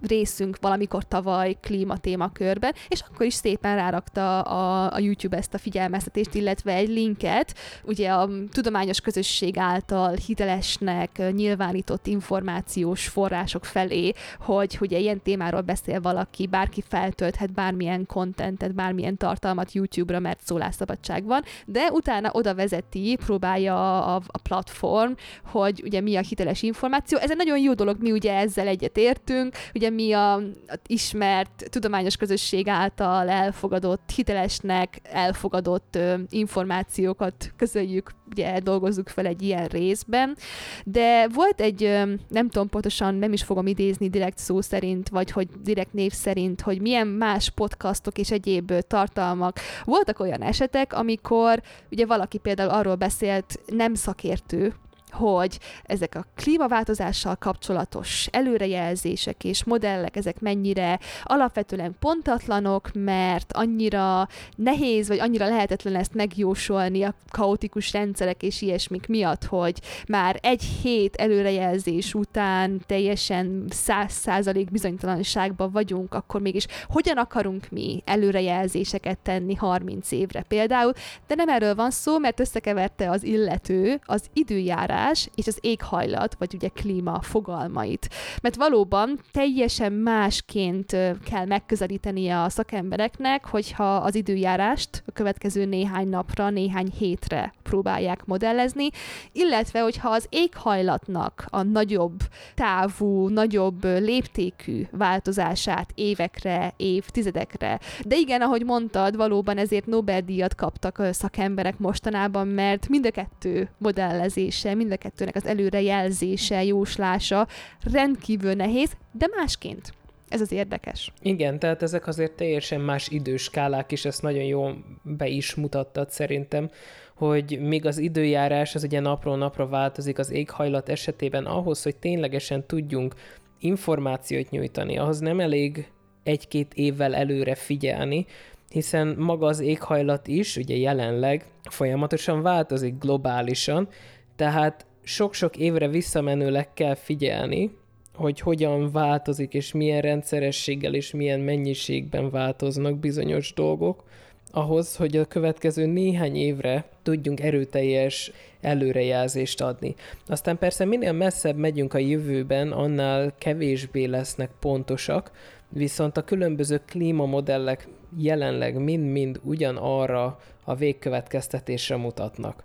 részünk 0.07 0.57
valamikor 0.61 1.05
tavaly 1.09 1.57
klíma 1.61 1.99
témakörben, 1.99 2.75
és 2.89 3.01
akkor 3.01 3.27
is 3.27 3.35
szépen 3.35 3.77
rárakta 3.77 4.41
a, 4.41 4.93
a 4.95 4.99
YouTube 4.99 5.37
ezt 5.37 5.55
a 5.55 5.59
figyelmeztetést, 5.59 6.35
illetve 6.35 6.73
egy 6.73 6.89
linket, 6.89 7.55
ugye 7.85 8.11
a 8.11 8.29
tudományos 8.51 9.01
közösség 9.01 9.59
által 9.59 10.15
hitelesnek 10.27 11.33
nyilvánított 11.33 12.07
információs 12.25 13.09
források 13.09 13.65
felé, 13.65 14.13
hogy 14.41 14.79
ugye 14.81 14.99
ilyen 14.99 15.23
témáról 15.23 15.61
beszél 15.61 16.01
valaki, 16.01 16.47
bárki 16.47 16.83
feltölthet 16.89 17.53
bármilyen 17.53 18.07
kontentet, 18.07 18.75
bármilyen 18.75 19.17
tartalmat 19.17 19.73
YouTube-ra, 19.73 20.19
mert 20.19 20.41
szólásszabadság 20.45 21.25
van, 21.25 21.43
de 21.67 21.91
utána 21.93 22.31
oda 22.33 22.55
vezeti, 22.55 23.17
próbálja 23.25 24.05
a, 24.05 24.23
a 24.27 24.39
platform, 24.43 25.13
hogy 25.45 25.83
ugye 25.85 26.01
mi 26.01 26.17
a 26.17 26.21
hiteles 26.21 26.63
információ. 26.63 27.19
Ez 27.19 27.31
egy 27.31 27.37
nagyon 27.37 27.59
jó 27.59 27.75
dolog, 27.75 27.97
mi 28.01 28.13
ugye 28.13 28.35
ezzel 28.35 28.67
egyetértünk, 28.67 29.55
ugye 29.75 29.91
mi 29.91 30.13
a, 30.13 30.35
a 30.35 30.79
ismert 30.87 31.65
tudományos 31.71 32.17
közösség 32.17 32.69
által 32.69 33.29
elfogadott, 33.29 34.11
hitelesnek 34.15 35.01
elfogadott 35.03 35.97
ö, 35.97 36.15
információkat 36.29 37.53
közöljük, 37.57 38.11
ugye 38.31 38.61
dolgozzuk 38.61 39.09
fel 39.09 39.27
egy 39.27 39.43
ilyen 39.43 39.67
részben, 39.67 40.37
de 40.85 41.29
volt 41.29 41.61
egy, 41.61 41.83
nem 42.29 42.49
tudom 42.49 42.69
pontosan, 42.69 43.15
nem 43.15 43.33
is 43.33 43.43
fogom 43.43 43.67
idézni 43.67 44.09
direkt 44.09 44.39
szó 44.39 44.61
szerint, 44.61 45.09
vagy 45.09 45.31
hogy 45.31 45.49
direkt 45.63 45.93
név 45.93 46.13
szerint, 46.13 46.61
hogy 46.61 46.81
milyen 46.81 47.07
más 47.07 47.51
podcastok 47.51 48.19
és 48.19 48.31
egyéb 48.31 48.73
tartalmak. 48.87 49.59
Voltak 49.85 50.21
olyan 50.21 50.43
esetek, 50.43 50.93
amikor 50.93 51.63
ugye 51.91 52.07
valaki 52.07 52.39
például 52.39 52.71
arról 52.71 52.95
beszélt, 52.95 53.61
nem 53.67 53.95
szakértő, 53.95 54.75
hogy 55.15 55.59
ezek 55.83 56.15
a 56.15 56.25
klímaváltozással 56.35 57.37
kapcsolatos 57.37 58.27
előrejelzések 58.31 59.45
és 59.45 59.65
modellek, 59.65 60.17
ezek 60.17 60.41
mennyire 60.41 60.99
alapvetően 61.23 61.97
pontatlanok, 61.99 62.91
mert 62.95 63.53
annyira 63.53 64.29
nehéz, 64.57 65.09
vagy 65.09 65.19
annyira 65.19 65.49
lehetetlen 65.49 65.95
ezt 65.95 66.15
megjósolni 66.15 67.03
a 67.03 67.15
kaotikus 67.31 67.93
rendszerek 67.93 68.43
és 68.43 68.63
ilyesmik 68.63 69.07
miatt, 69.07 69.45
hogy 69.45 69.81
már 70.09 70.39
egy 70.43 70.63
hét 70.83 71.17
előrejelzés 71.17 72.15
után 72.15 72.83
teljesen 72.87 73.65
száz 73.71 74.13
százalék 74.13 74.71
bizonytalanságban 74.71 75.71
vagyunk, 75.71 76.15
akkor 76.15 76.41
mégis 76.41 76.67
hogyan 76.89 77.17
akarunk 77.17 77.67
mi 77.71 78.03
előrejelzéseket 78.05 79.19
tenni 79.19 79.55
30 79.55 80.11
évre 80.13 80.43
például, 80.43 80.93
de 81.27 81.35
nem 81.35 81.49
erről 81.49 81.75
van 81.75 81.91
szó, 81.91 82.19
mert 82.19 82.41
összekeverte 82.41 83.11
az 83.11 83.23
illető 83.23 84.01
az 84.05 84.25
időjárás 84.33 85.04
változás 85.05 85.29
és 85.35 85.47
az 85.47 85.59
éghajlat, 85.61 86.35
vagy 86.39 86.55
ugye 86.55 86.69
klíma 86.69 87.21
fogalmait. 87.21 88.09
Mert 88.43 88.57
valóban 88.57 89.21
teljesen 89.33 89.93
másként 89.93 90.97
kell 91.31 91.45
megközelítenie 91.47 92.43
a 92.43 92.49
szakembereknek, 92.49 93.45
hogyha 93.47 93.97
az 93.97 94.15
időjárást 94.15 95.03
a 95.07 95.13
következő 95.13 95.65
néhány 95.65 96.09
napra, 96.09 96.51
néhány 96.51 96.91
hétre 96.99 97.55
próbálják 97.63 98.25
modellezni, 98.25 98.89
illetve 99.33 99.81
hogyha 99.81 100.09
az 100.11 100.27
éghajlatnak 100.29 101.45
a 101.51 101.63
nagyobb 101.63 102.21
távú, 102.55 103.29
nagyobb 103.29 103.85
léptékű 103.85 104.87
változását 104.91 105.91
évekre, 105.95 106.73
évtizedekre. 106.77 107.81
De 108.05 108.17
igen, 108.17 108.41
ahogy 108.41 108.65
mondtad, 108.65 109.17
valóban 109.17 109.59
ezért 109.59 109.87
Nobel-díjat 109.87 110.55
kaptak 110.55 111.03
szakemberek 111.13 111.79
mostanában, 111.79 112.49
mert 112.49 112.89
mind 112.89 113.07
a 113.07 113.11
kettő 113.11 113.69
modellezése, 113.79 114.75
mind 114.75 114.93
a 114.93 114.94
kettőnek 114.97 115.37
az 115.37 115.47
előrejelzése, 115.47 116.65
jóslása 116.65 117.47
rendkívül 117.93 118.53
nehéz, 118.53 118.93
de 119.13 119.27
másként. 119.37 119.93
Ez 120.29 120.41
az 120.41 120.53
érdekes. 120.53 121.13
Igen, 121.23 121.59
tehát 121.59 121.83
ezek 121.83 122.07
azért 122.07 122.33
teljesen 122.33 122.81
más 122.81 123.09
időskálák 123.09 123.93
is, 123.93 124.05
ezt 124.05 124.23
nagyon 124.23 124.43
jól 124.43 124.85
be 125.03 125.27
is 125.29 125.55
mutattad 125.55 126.11
szerintem, 126.11 126.71
hogy 127.17 127.59
még 127.61 127.87
az 127.87 127.99
időjárás 127.99 128.75
az 128.75 128.83
ugye 128.85 129.01
napról 129.01 129.37
napra 129.37 129.69
változik 129.69 130.19
az 130.19 130.31
éghajlat 130.31 130.89
esetében, 130.89 131.45
ahhoz, 131.45 131.83
hogy 131.83 131.97
ténylegesen 131.97 132.67
tudjunk 132.67 133.15
információt 133.59 134.51
nyújtani, 134.51 134.99
ahhoz 134.99 135.19
nem 135.19 135.41
elég 135.41 135.91
egy-két 136.23 136.75
évvel 136.75 137.15
előre 137.15 137.55
figyelni, 137.55 138.27
hiszen 138.71 139.15
maga 139.19 139.47
az 139.47 139.61
éghajlat 139.61 140.27
is 140.27 140.57
ugye 140.57 140.77
jelenleg 140.77 141.47
folyamatosan 141.63 142.43
változik 142.43 142.99
globálisan, 142.99 143.89
tehát 144.37 144.87
sok-sok 145.03 145.57
évre 145.57 145.89
visszamenőleg 145.89 146.73
kell 146.73 146.95
figyelni, 146.95 147.71
hogy 148.15 148.41
hogyan 148.41 148.91
változik, 148.93 149.55
és 149.55 149.73
milyen 149.73 150.01
rendszerességgel 150.01 150.95
és 150.95 151.11
milyen 151.11 151.41
mennyiségben 151.41 152.31
változnak 152.31 152.99
bizonyos 152.99 153.53
dolgok, 153.53 154.05
ahhoz, 154.51 154.97
hogy 154.97 155.17
a 155.17 155.25
következő 155.25 155.87
néhány 155.87 156.37
évre 156.37 156.85
tudjunk 157.03 157.41
erőteljes 157.41 158.31
előrejelzést 158.61 159.61
adni. 159.61 159.95
Aztán 160.27 160.59
persze 160.59 160.85
minél 160.85 161.13
messzebb 161.13 161.57
megyünk 161.57 161.95
a 161.95 161.99
jövőben, 161.99 162.73
annál 162.73 163.35
kevésbé 163.39 164.05
lesznek 164.05 164.51
pontosak, 164.61 165.31
viszont 165.69 166.17
a 166.17 166.25
különböző 166.25 166.81
klímamodellek 166.87 167.89
jelenleg 168.19 168.79
mind-mind 168.79 169.41
ugyanarra 169.43 170.39
a 170.65 170.75
végkövetkeztetésre 170.75 171.97
mutatnak. 171.97 172.65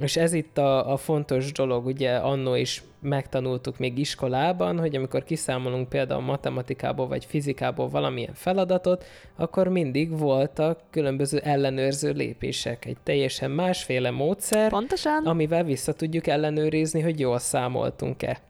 És 0.00 0.16
ez 0.16 0.32
itt 0.32 0.58
a, 0.58 0.92
a 0.92 0.96
fontos 0.96 1.52
dolog, 1.52 1.86
ugye 1.86 2.16
annó 2.16 2.54
is 2.54 2.82
megtanultuk 3.00 3.78
még 3.78 3.98
iskolában, 3.98 4.78
hogy 4.78 4.96
amikor 4.96 5.24
kiszámolunk 5.24 5.88
például 5.88 6.20
matematikából 6.20 7.08
vagy 7.08 7.24
fizikából 7.24 7.88
valamilyen 7.88 8.34
feladatot, 8.34 9.04
akkor 9.36 9.68
mindig 9.68 10.18
voltak 10.18 10.80
különböző 10.90 11.38
ellenőrző 11.38 12.12
lépések. 12.12 12.84
Egy 12.84 12.96
teljesen 13.02 13.50
másféle 13.50 14.10
módszer, 14.10 14.70
Pontosan. 14.70 15.26
amivel 15.26 15.64
vissza 15.64 15.92
tudjuk 15.92 16.26
ellenőrizni, 16.26 17.00
hogy 17.00 17.20
jól 17.20 17.38
számoltunk-e. 17.38 18.40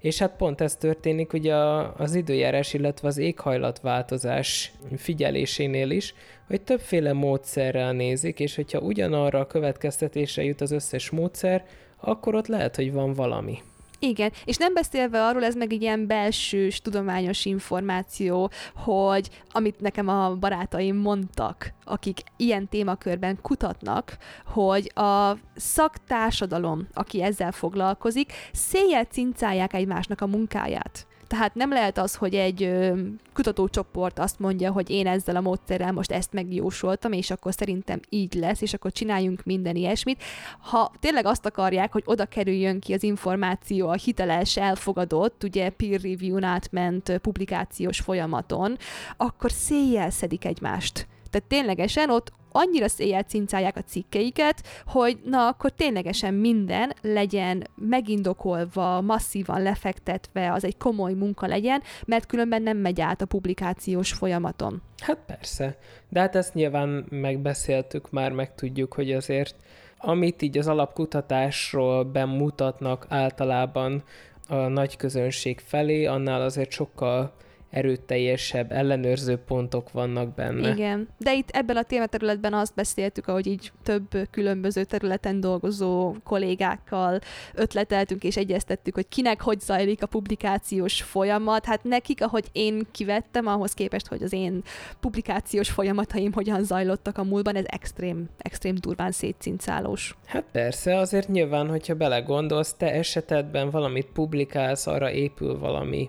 És 0.00 0.18
hát 0.18 0.36
pont 0.36 0.60
ez 0.60 0.76
történik 0.76 1.32
ugye 1.32 1.54
az 1.96 2.14
időjárás, 2.14 2.74
illetve 2.74 3.08
az 3.08 3.18
éghajlatváltozás 3.18 4.72
figyelésénél 4.96 5.90
is, 5.90 6.14
hogy 6.48 6.60
többféle 6.60 7.12
módszerrel 7.12 7.92
nézik, 7.92 8.40
és 8.40 8.54
hogyha 8.54 8.78
ugyanarra 8.78 9.38
a 9.38 9.46
következtetésre 9.46 10.42
jut 10.44 10.60
az 10.60 10.70
összes 10.70 11.10
módszer, 11.10 11.64
akkor 12.00 12.34
ott 12.34 12.46
lehet, 12.46 12.76
hogy 12.76 12.92
van 12.92 13.12
valami. 13.12 13.58
Igen, 14.00 14.32
és 14.44 14.56
nem 14.56 14.74
beszélve 14.74 15.24
arról, 15.24 15.44
ez 15.44 15.54
meg 15.54 15.72
egy 15.72 15.82
ilyen 15.82 16.06
belsős, 16.06 16.80
tudományos 16.80 17.44
információ, 17.44 18.50
hogy 18.74 19.28
amit 19.50 19.80
nekem 19.80 20.08
a 20.08 20.34
barátaim 20.34 20.96
mondtak 20.96 21.76
akik 21.88 22.20
ilyen 22.36 22.68
témakörben 22.68 23.38
kutatnak, 23.42 24.16
hogy 24.46 24.92
a 24.94 25.32
szaktársadalom, 25.56 26.88
aki 26.92 27.22
ezzel 27.22 27.52
foglalkozik, 27.52 28.32
széjjel 28.52 29.04
cincálják 29.04 29.72
egymásnak 29.72 30.20
a 30.20 30.26
munkáját. 30.26 31.06
Tehát 31.28 31.54
nem 31.54 31.72
lehet 31.72 31.98
az, 31.98 32.14
hogy 32.14 32.34
egy 32.34 32.90
kutatócsoport 33.34 34.18
azt 34.18 34.38
mondja, 34.38 34.72
hogy 34.72 34.90
én 34.90 35.06
ezzel 35.06 35.36
a 35.36 35.40
módszerrel 35.40 35.92
most 35.92 36.12
ezt 36.12 36.32
megjósoltam, 36.32 37.12
és 37.12 37.30
akkor 37.30 37.52
szerintem 37.52 38.00
így 38.08 38.34
lesz, 38.34 38.60
és 38.60 38.74
akkor 38.74 38.92
csináljunk 38.92 39.44
minden 39.44 39.76
ilyesmit. 39.76 40.22
Ha 40.60 40.92
tényleg 41.00 41.26
azt 41.26 41.46
akarják, 41.46 41.92
hogy 41.92 42.02
oda 42.06 42.24
kerüljön 42.24 42.80
ki 42.80 42.92
az 42.92 43.02
információ 43.02 43.88
a 43.88 43.92
hiteles, 43.92 44.56
elfogadott, 44.56 45.44
ugye 45.44 45.70
peer 45.70 46.00
review-n 46.00 46.42
átment 46.42 47.18
publikációs 47.18 48.00
folyamaton, 48.00 48.76
akkor 49.16 49.50
széjjel 49.50 50.10
szedik 50.10 50.44
egymást. 50.44 51.06
Tehát 51.30 51.48
ténylegesen 51.48 52.10
ott 52.10 52.32
annyira 52.52 52.88
széjjel 52.88 53.22
cincálják 53.22 53.76
a 53.76 53.82
cikkeiket, 53.82 54.62
hogy 54.86 55.18
na 55.24 55.46
akkor 55.46 55.70
ténylegesen 55.70 56.34
minden 56.34 56.92
legyen 57.02 57.66
megindokolva, 57.74 59.00
masszívan 59.00 59.62
lefektetve, 59.62 60.52
az 60.52 60.64
egy 60.64 60.76
komoly 60.76 61.12
munka 61.12 61.46
legyen, 61.46 61.82
mert 62.06 62.26
különben 62.26 62.62
nem 62.62 62.76
megy 62.76 63.00
át 63.00 63.20
a 63.22 63.26
publikációs 63.26 64.12
folyamaton. 64.12 64.82
Hát 64.98 65.18
persze, 65.26 65.78
de 66.08 66.20
hát 66.20 66.36
ezt 66.36 66.54
nyilván 66.54 67.06
megbeszéltük 67.10 68.10
már, 68.10 68.32
meg 68.32 68.54
tudjuk, 68.54 68.94
hogy 68.94 69.12
azért 69.12 69.54
amit 70.00 70.42
így 70.42 70.58
az 70.58 70.68
alapkutatásról 70.68 72.04
bemutatnak 72.04 73.06
általában 73.08 74.02
a 74.48 74.54
nagy 74.54 74.96
közönség 74.96 75.60
felé, 75.60 76.04
annál 76.04 76.40
azért 76.40 76.70
sokkal 76.70 77.32
erőteljesebb 77.70 78.72
ellenőrző 78.72 79.36
pontok 79.36 79.92
vannak 79.92 80.34
benne. 80.34 80.70
Igen, 80.70 81.08
de 81.18 81.34
itt 81.34 81.50
ebben 81.50 81.76
a 81.76 81.82
tématerületben 81.82 82.54
azt 82.54 82.74
beszéltük, 82.74 83.26
ahogy 83.28 83.46
így 83.46 83.72
több 83.82 84.08
különböző 84.30 84.84
területen 84.84 85.40
dolgozó 85.40 86.14
kollégákkal 86.24 87.18
ötleteltünk 87.54 88.24
és 88.24 88.36
egyeztettük, 88.36 88.94
hogy 88.94 89.08
kinek 89.08 89.40
hogy 89.40 89.60
zajlik 89.60 90.02
a 90.02 90.06
publikációs 90.06 91.02
folyamat. 91.02 91.64
Hát 91.64 91.84
nekik, 91.84 92.22
ahogy 92.22 92.44
én 92.52 92.86
kivettem, 92.92 93.46
ahhoz 93.46 93.72
képest, 93.72 94.06
hogy 94.06 94.22
az 94.22 94.32
én 94.32 94.62
publikációs 95.00 95.70
folyamataim 95.70 96.32
hogyan 96.32 96.64
zajlottak 96.64 97.18
a 97.18 97.24
múltban, 97.24 97.56
ez 97.56 97.64
extrém, 97.66 98.28
extrém 98.38 98.74
durván 98.74 99.12
szétcincálós. 99.12 100.16
Hát 100.26 100.44
persze, 100.52 100.96
azért 100.96 101.28
nyilván, 101.28 101.68
hogyha 101.68 101.94
belegondolsz, 101.94 102.74
te 102.74 102.92
esetedben 102.92 103.70
valamit 103.70 104.06
publikálsz, 104.06 104.86
arra 104.86 105.10
épül 105.10 105.58
valami 105.58 106.08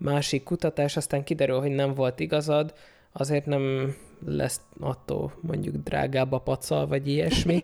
másik 0.00 0.42
kutatás, 0.42 0.96
aztán 0.96 1.24
kiderül, 1.24 1.60
hogy 1.60 1.70
nem 1.70 1.94
volt 1.94 2.20
igazad, 2.20 2.74
azért 3.12 3.46
nem 3.46 3.94
lesz 4.26 4.60
attól 4.80 5.32
mondjuk 5.40 5.76
drágább 5.76 6.32
a 6.32 6.38
pacal, 6.38 6.86
vagy 6.86 7.08
ilyesmi, 7.08 7.62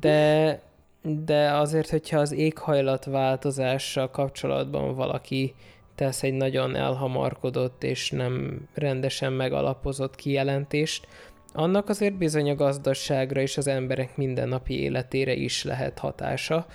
de, 0.00 0.60
de 1.02 1.52
azért, 1.52 1.90
hogyha 1.90 2.18
az 2.18 2.32
éghajlat 2.32 3.04
változással 3.04 4.10
kapcsolatban 4.10 4.94
valaki 4.94 5.54
tesz 5.94 6.22
egy 6.22 6.34
nagyon 6.34 6.76
elhamarkodott 6.76 7.84
és 7.84 8.10
nem 8.10 8.60
rendesen 8.74 9.32
megalapozott 9.32 10.14
kijelentést, 10.14 11.06
annak 11.52 11.88
azért 11.88 12.14
bizony 12.14 12.50
a 12.50 12.54
gazdaságra 12.54 13.40
és 13.40 13.56
az 13.56 13.66
emberek 13.66 14.16
mindennapi 14.16 14.80
életére 14.80 15.32
is 15.32 15.64
lehet 15.64 15.98
hatása. 15.98 16.66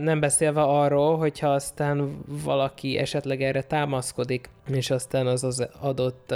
Nem 0.00 0.20
beszélve 0.20 0.62
arról, 0.62 1.16
hogyha 1.16 1.48
aztán 1.48 2.18
valaki 2.26 2.96
esetleg 2.98 3.42
erre 3.42 3.62
támaszkodik, 3.62 4.48
és 4.68 4.90
aztán 4.90 5.26
az 5.26 5.44
az 5.44 5.68
adott 5.80 6.34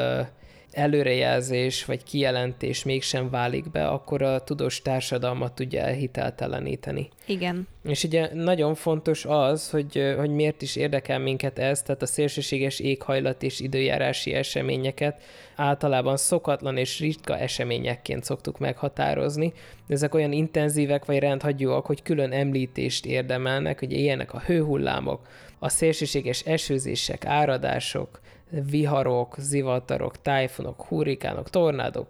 előrejelzés 0.73 1.85
vagy 1.85 2.03
kijelentés 2.03 2.85
mégsem 2.85 3.31
válik 3.31 3.71
be, 3.71 3.89
akkor 3.89 4.23
a 4.23 4.45
tudós 4.45 4.83
társadalmat 4.83 5.53
tudja 5.53 5.81
elhitelteleníteni. 5.81 7.09
Igen. 7.27 7.69
És 7.85 8.05
ugye 8.05 8.35
nagyon 8.35 8.75
fontos 8.75 9.25
az, 9.25 9.71
hogy, 9.71 10.15
hogy 10.19 10.31
miért 10.31 10.63
is 10.63 10.77
érdekel 10.77 11.19
minket 11.19 11.59
ez, 11.59 11.83
tehát 11.83 12.03
a 12.03 12.07
szélsőséges 12.07 12.81
éghajlat 12.81 13.43
és 13.43 13.61
időjárási 13.61 14.33
eseményeket 14.33 15.23
általában 15.57 16.17
szokatlan 16.17 16.77
és 16.77 16.99
ritka 16.99 17.39
eseményekként 17.39 18.25
szoktuk 18.25 18.59
meghatározni. 18.59 19.53
Ezek 19.89 20.15
olyan 20.15 20.33
intenzívek 20.33 21.05
vagy 21.05 21.19
rendhagyóak, 21.19 21.87
hogy 21.87 22.03
külön 22.03 22.33
említést 22.33 23.07
érdemelnek, 23.07 23.79
hogy 23.79 23.93
ilyenek 23.93 24.35
a 24.35 24.43
hőhullámok, 24.47 25.21
a 25.59 25.69
szélsőséges 25.69 26.41
esőzések, 26.41 27.27
áradások, 27.27 28.21
viharok, 28.51 29.35
zivatarok, 29.39 30.23
tájfunok, 30.23 30.83
hurrikánok, 30.83 31.51
tornádok, 31.51 32.09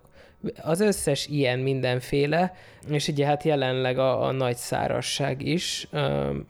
az 0.63 0.81
összes 0.81 1.27
ilyen 1.27 1.59
mindenféle, 1.59 2.55
és 2.91 3.09
ugye 3.09 3.27
hát 3.27 3.43
jelenleg 3.43 3.99
a, 3.99 4.27
a 4.27 4.33
nagy 4.33 4.57
szárasság 4.57 5.43
is, 5.43 5.89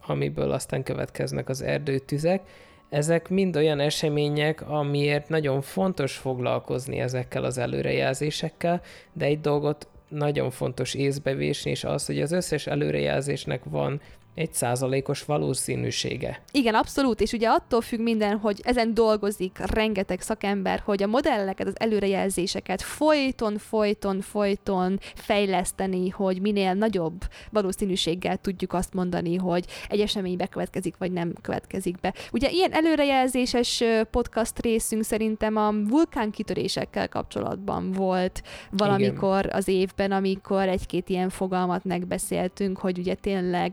amiből 0.07 0.51
aztán 0.51 0.83
következnek 0.83 1.49
az 1.49 1.63
erdőtüzek, 1.63 2.43
ezek 2.89 3.29
mind 3.29 3.57
olyan 3.57 3.81
események, 3.81 4.69
amiért 4.69 5.29
nagyon 5.29 5.61
fontos 5.61 6.17
foglalkozni 6.17 7.01
ezekkel 7.01 7.45
az 7.45 7.59
előrejelzésekkel, 7.59 8.81
de 9.13 9.25
egy 9.25 9.41
dolgot 9.41 9.89
nagyon 10.09 10.51
fontos 10.51 10.95
észbevésni, 10.95 11.71
és 11.71 11.85
az, 11.85 12.07
hogy 12.07 12.21
az 12.21 12.33
összes 12.33 12.67
előrejelzésnek 12.67 13.65
van 13.65 14.01
egy 14.35 14.55
százalékos 14.55 15.25
valószínűsége. 15.25 16.43
Igen, 16.53 16.75
abszolút, 16.75 17.21
és 17.21 17.33
ugye 17.33 17.49
attól 17.49 17.81
függ 17.81 18.01
minden, 18.01 18.39
hogy 18.39 18.61
ezen 18.63 18.95
dolgozik 18.95 19.59
rengeteg 19.59 20.21
szakember, 20.21 20.83
hogy 20.85 21.03
a 21.03 21.07
modelleket, 21.07 21.67
az 21.67 21.75
előrejelzéseket 21.77 22.83
folyton, 22.83 23.59
folyton, 23.59 24.21
folyton 24.21 24.99
fejleszteni, 25.15 26.09
hogy 26.09 26.41
minél 26.41 26.75
nagyobb 26.75 27.25
valószínűséggel 27.51 28.37
tudjuk 28.37 28.73
azt 28.73 28.95
mondani, 28.95 29.37
hogy 29.37 29.65
egy 29.89 30.01
esemény 30.01 30.37
bekövetkezik, 30.37 30.97
vagy 30.99 31.13
nem 31.13 31.33
következik 31.43 32.01
be. 32.01 32.15
Ugye 32.33 32.51
ilyen 32.51 32.73
előrejelzéses 32.73 33.83
podcast 34.11 34.61
részünk 34.61 35.05
szerintem 35.05 35.57
a 35.57 35.73
vulkánkitörésekkel 35.89 37.09
kapcsolatban 37.09 37.93
volt 37.93 38.43
valamikor 38.71 39.45
Igen. 39.45 39.57
az 39.57 39.69
évben, 39.69 40.13
amikor 40.13 40.69
egy-két 40.69 41.09
ilyen 41.09 41.29
fogalmat 41.29 41.85
megbeszéltünk, 41.85 42.79
hogy 42.79 42.99
ugye 42.99 43.15
tényleg 43.15 43.73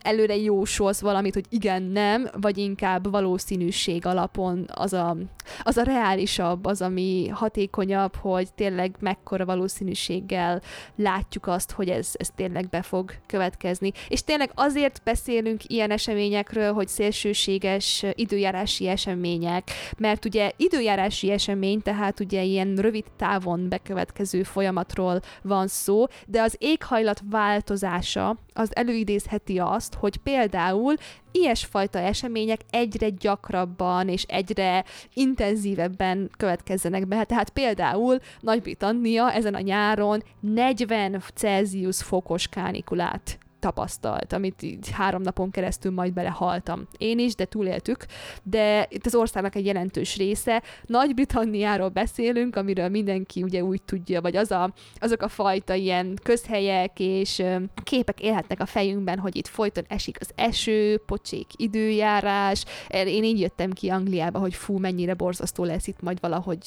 előre 0.00 0.36
jósolsz 0.36 1.00
valamit, 1.00 1.34
hogy 1.34 1.46
igen, 1.48 1.82
nem, 1.82 2.28
vagy 2.40 2.58
inkább 2.58 3.10
valószínűség 3.10 4.06
alapon 4.06 4.70
az 4.74 4.92
a, 4.92 5.16
az 5.62 5.76
a 5.76 5.82
reálisabb, 5.82 6.64
az, 6.64 6.82
ami 6.82 7.28
hatékonyabb, 7.28 8.14
hogy 8.16 8.48
tényleg 8.54 8.96
mekkora 9.00 9.44
valószínűséggel 9.44 10.62
látjuk 10.96 11.46
azt, 11.46 11.70
hogy 11.70 11.88
ez, 11.88 12.10
ez 12.12 12.30
tényleg 12.36 12.68
be 12.68 12.82
fog 12.82 13.12
következni. 13.26 13.92
És 14.08 14.22
tényleg 14.22 14.50
azért 14.54 15.00
beszélünk 15.04 15.60
ilyen 15.66 15.90
eseményekről, 15.90 16.72
hogy 16.72 16.88
szélsőséges 16.88 18.04
időjárási 18.12 18.88
események, 18.88 19.70
mert 19.98 20.24
ugye 20.24 20.50
időjárási 20.56 21.30
esemény, 21.30 21.82
tehát 21.82 22.20
ugye 22.20 22.42
ilyen 22.42 22.76
rövid 22.76 23.04
távon 23.16 23.68
bekövetkező 23.68 24.42
folyamatról 24.42 25.20
van 25.42 25.66
szó, 25.66 26.04
de 26.26 26.42
az 26.42 26.56
éghajlat 26.58 27.22
változása 27.30 28.36
az 28.52 28.76
előidézheti 28.76 29.58
azt, 29.68 29.94
hogy 29.94 30.16
például 30.16 30.94
ilyesfajta 31.32 31.98
események 31.98 32.60
egyre 32.70 33.08
gyakrabban 33.08 34.08
és 34.08 34.22
egyre 34.22 34.84
intenzívebben 35.14 36.30
következzenek 36.36 37.06
be. 37.06 37.24
Tehát 37.24 37.50
például 37.50 38.18
Nagy-Britannia 38.40 39.32
ezen 39.32 39.54
a 39.54 39.60
nyáron 39.60 40.22
40 40.40 41.22
Celsius 41.34 42.02
fokos 42.02 42.48
kánikulát 42.48 43.38
tapasztalt, 43.58 44.32
amit 44.32 44.62
így 44.62 44.90
három 44.90 45.22
napon 45.22 45.50
keresztül 45.50 45.92
majd 45.92 46.12
belehaltam. 46.12 46.86
Én 46.98 47.18
is, 47.18 47.34
de 47.34 47.44
túléltük, 47.44 48.06
de 48.42 48.86
itt 48.90 49.06
az 49.06 49.14
országnak 49.14 49.54
egy 49.54 49.66
jelentős 49.66 50.16
része. 50.16 50.62
Nagy-Britanniáról 50.86 51.88
beszélünk, 51.88 52.56
amiről 52.56 52.88
mindenki 52.88 53.42
ugye 53.42 53.62
úgy 53.62 53.82
tudja, 53.82 54.20
vagy 54.20 54.36
az 54.36 54.50
a, 54.50 54.72
azok 54.98 55.22
a 55.22 55.28
fajta 55.28 55.74
ilyen 55.74 56.18
közhelyek 56.22 57.00
és 57.00 57.42
képek 57.82 58.20
élhetnek 58.20 58.60
a 58.60 58.66
fejünkben, 58.66 59.18
hogy 59.18 59.36
itt 59.36 59.46
folyton 59.46 59.84
esik 59.88 60.16
az 60.20 60.30
eső, 60.34 60.98
pocsék 61.06 61.46
időjárás. 61.56 62.64
Én 62.88 63.24
így 63.24 63.40
jöttem 63.40 63.72
ki 63.72 63.88
Angliába, 63.88 64.38
hogy 64.38 64.54
fú, 64.54 64.78
mennyire 64.78 65.14
borzasztó 65.14 65.64
lesz 65.64 65.86
itt 65.86 66.00
majd 66.00 66.20
valahogy, 66.20 66.58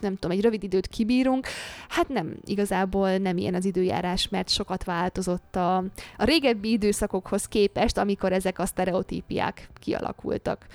nem 0.00 0.16
tudom, 0.16 0.36
egy 0.36 0.42
rövid 0.42 0.62
időt 0.62 0.86
kibírunk. 0.86 1.46
Hát 1.88 2.08
nem, 2.08 2.36
igazából 2.44 3.16
nem 3.16 3.36
ilyen 3.36 3.54
az 3.54 3.64
időjárás, 3.64 4.28
mert 4.28 4.48
sokat 4.48 4.84
változott 4.84 5.56
a, 5.56 5.76
a 6.16 6.24
régebbi 6.40 6.70
időszakokhoz 6.70 7.46
képest, 7.46 7.98
amikor 7.98 8.32
ezek 8.32 8.58
a 8.58 8.66
sztereotípiák 8.66 9.68
kialakultak. 9.80 10.66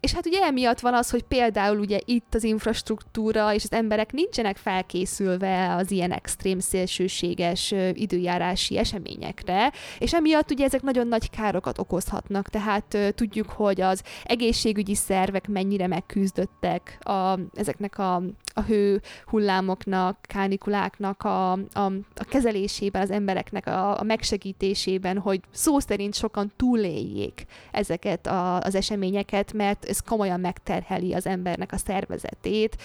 És 0.00 0.12
hát 0.12 0.26
ugye 0.26 0.40
emiatt 0.42 0.80
van 0.80 0.94
az, 0.94 1.10
hogy 1.10 1.22
például 1.22 1.78
ugye 1.78 2.00
itt 2.04 2.34
az 2.34 2.44
infrastruktúra 2.44 3.54
és 3.54 3.62
az 3.64 3.72
emberek 3.72 4.12
nincsenek 4.12 4.56
felkészülve 4.56 5.74
az 5.74 5.90
ilyen 5.90 6.12
extrém 6.12 6.58
szélsőséges 6.58 7.74
időjárási 7.92 8.78
eseményekre, 8.78 9.72
és 9.98 10.14
emiatt 10.14 10.50
ugye 10.50 10.64
ezek 10.64 10.82
nagyon 10.82 11.06
nagy 11.06 11.30
károkat 11.30 11.78
okozhatnak, 11.78 12.48
tehát 12.48 13.14
tudjuk, 13.14 13.50
hogy 13.50 13.80
az 13.80 14.02
egészségügyi 14.24 14.94
szervek 14.94 15.48
mennyire 15.48 15.86
megküzdöttek 15.86 16.98
a, 17.00 17.38
ezeknek 17.54 17.98
a, 17.98 18.22
a 18.54 18.62
hő 18.62 19.00
hullámoknak, 19.26 20.18
kánikuláknak 20.22 21.22
a, 21.22 21.52
a, 21.52 21.92
a 22.14 22.24
kezelésében, 22.28 23.02
az 23.02 23.10
embereknek 23.10 23.66
a, 23.66 24.00
a 24.00 24.02
megsegítésében, 24.02 25.18
hogy 25.18 25.40
szó 25.50 25.78
szerint 25.78 26.14
sokan 26.14 26.52
túléljék 26.56 27.44
ezeket 27.70 28.26
a, 28.26 28.60
az 28.60 28.74
eseményeket, 28.74 29.52
mert 29.52 29.87
ez 29.88 30.00
komolyan 30.00 30.40
megterheli 30.40 31.14
az 31.14 31.26
embernek 31.26 31.72
a 31.72 31.76
szervezetét. 31.76 32.76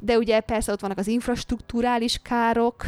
De 0.00 0.16
ugye 0.16 0.40
persze 0.40 0.72
ott 0.72 0.80
vannak 0.80 0.98
az 0.98 1.06
infrastruktúrális 1.06 2.18
károk, 2.22 2.84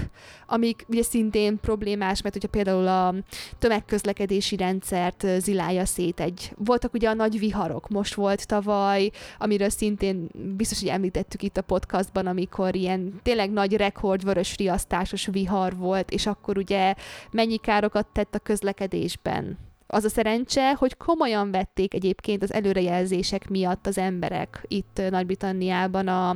amik 0.47 0.85
ugye 0.89 1.03
szintén 1.03 1.61
problémás, 1.61 2.23
mert 2.23 2.35
hogyha 2.35 2.49
például 2.49 2.87
a 2.87 3.15
tömegközlekedési 3.59 4.57
rendszert 4.57 5.27
zilálja 5.39 5.85
szét 5.85 6.21
egy... 6.21 6.53
Voltak 6.57 6.95
ugye 6.95 7.09
a 7.09 7.15
nagy 7.15 7.39
viharok, 7.39 7.89
most 7.89 8.15
volt 8.15 8.47
tavaly, 8.47 9.11
amiről 9.39 9.69
szintén 9.69 10.29
biztos, 10.57 10.81
hogy 10.81 10.89
említettük 10.89 11.43
itt 11.43 11.57
a 11.57 11.63
podcastban, 11.63 12.27
amikor 12.27 12.75
ilyen 12.75 13.21
tényleg 13.23 13.51
nagy 13.51 13.77
rekord 13.77 14.25
vörös 14.25 14.57
riasztásos 14.57 15.27
vihar 15.27 15.77
volt, 15.77 16.11
és 16.11 16.27
akkor 16.27 16.59
ugye 16.59 16.95
mennyi 17.31 17.57
károkat 17.57 18.07
tett 18.07 18.35
a 18.35 18.39
közlekedésben 18.39 19.59
az 19.87 20.05
a 20.05 20.09
szerencse, 20.09 20.75
hogy 20.75 20.97
komolyan 20.97 21.51
vették 21.51 21.95
egyébként 21.95 22.43
az 22.43 22.53
előrejelzések 22.53 23.49
miatt 23.49 23.87
az 23.87 23.99
emberek 23.99 24.65
itt 24.69 25.01
Nagy-Britanniában 25.11 26.09
a, 26.09 26.31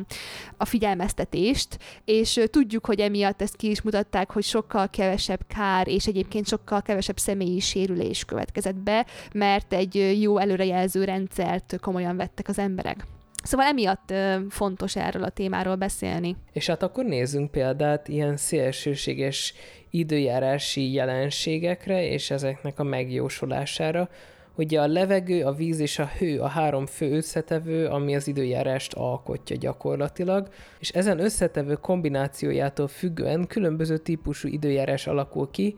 a 0.57 0.65
figyelmeztetést, 0.65 1.79
és 2.05 2.41
tudjuk, 2.51 2.87
hogy 2.87 3.01
emiatt 3.01 3.43
ezt 3.43 3.57
ki 3.57 3.71
is 3.71 3.83
mutatták, 3.83 4.31
hogy 4.33 4.45
sokkal 4.45 4.91
kevesebb 4.91 5.41
kár, 5.47 5.89
és 5.89 6.07
egyébként 6.07 6.47
sokkal 6.47 6.83
kevesebb 6.83 7.19
személyi 7.19 7.61
sérülés 7.61 8.25
következett 8.25 8.77
be, 8.77 9.07
mert 9.35 9.73
egy 9.73 10.21
jó 10.21 10.39
előrejelző 10.39 11.05
rendszert 11.05 11.79
komolyan 11.81 12.17
vettek 12.17 12.49
az 12.49 12.59
emberek. 12.59 13.07
Szóval 13.47 13.67
emiatt 13.67 14.13
fontos 14.49 14.97
erről 14.97 15.23
a 15.23 15.29
témáról 15.29 15.75
beszélni. 15.75 16.37
És 16.53 16.67
hát 16.67 16.83
akkor 16.83 17.05
nézzünk 17.05 17.51
példát 17.51 18.09
ilyen 18.09 18.37
szélsőséges 18.37 19.55
időjárási 19.91 20.93
jelenségekre 20.93 22.07
és 22.09 22.31
ezeknek 22.31 22.79
a 22.79 22.83
megjósolására. 22.83 24.09
Ugye 24.55 24.81
a 24.81 24.87
levegő, 24.87 25.45
a 25.45 25.53
víz 25.53 25.79
és 25.79 25.99
a 25.99 26.11
hő 26.19 26.41
a 26.41 26.47
három 26.47 26.87
fő 26.87 27.11
összetevő, 27.11 27.87
ami 27.87 28.15
az 28.15 28.29
időjárást 28.29 28.95
alkotja 28.95 29.57
gyakorlatilag, 29.57 30.49
és 30.79 30.91
ezen 30.91 31.21
összetevő 31.21 31.75
kombinációjától 31.75 32.89
függően 32.89 33.47
különböző 33.47 33.99
típusú 33.99 34.49
időjárás 34.49 35.07
alakul 35.07 35.51
ki, 35.51 35.77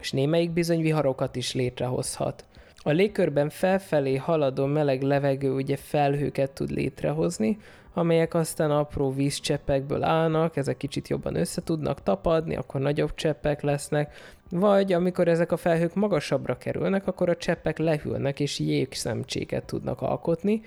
és 0.00 0.12
némelyik 0.12 0.50
bizony 0.50 0.80
viharokat 0.80 1.36
is 1.36 1.54
létrehozhat. 1.54 2.44
A 2.86 2.90
légkörben 2.90 3.48
felfelé 3.48 4.16
haladó 4.16 4.66
meleg 4.66 5.02
levegő 5.02 5.52
ugye 5.52 5.76
felhőket 5.76 6.50
tud 6.50 6.70
létrehozni, 6.70 7.58
amelyek 7.94 8.34
aztán 8.34 8.70
apró 8.70 9.12
vízcseppekből 9.12 10.02
állnak, 10.02 10.56
ezek 10.56 10.76
kicsit 10.76 11.08
jobban 11.08 11.34
össze 11.34 11.62
tudnak 11.62 12.02
tapadni, 12.02 12.56
akkor 12.56 12.80
nagyobb 12.80 13.14
cseppek 13.14 13.62
lesznek, 13.62 14.14
vagy 14.50 14.92
amikor 14.92 15.28
ezek 15.28 15.52
a 15.52 15.56
felhők 15.56 15.94
magasabbra 15.94 16.58
kerülnek, 16.58 17.06
akkor 17.06 17.28
a 17.28 17.36
cseppek 17.36 17.78
lehűlnek 17.78 18.40
és 18.40 18.58
jégszemcséket 18.58 19.64
tudnak 19.64 20.02
alkotni, 20.02 20.60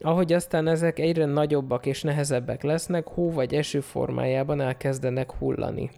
ahogy 0.00 0.32
aztán 0.32 0.68
ezek 0.68 0.98
egyre 0.98 1.24
nagyobbak 1.24 1.86
és 1.86 2.02
nehezebbek 2.02 2.62
lesznek, 2.62 3.06
hó 3.06 3.30
vagy 3.32 3.54
eső 3.54 3.80
formájában 3.80 4.60
elkezdenek 4.60 5.32
hullani. 5.32 5.90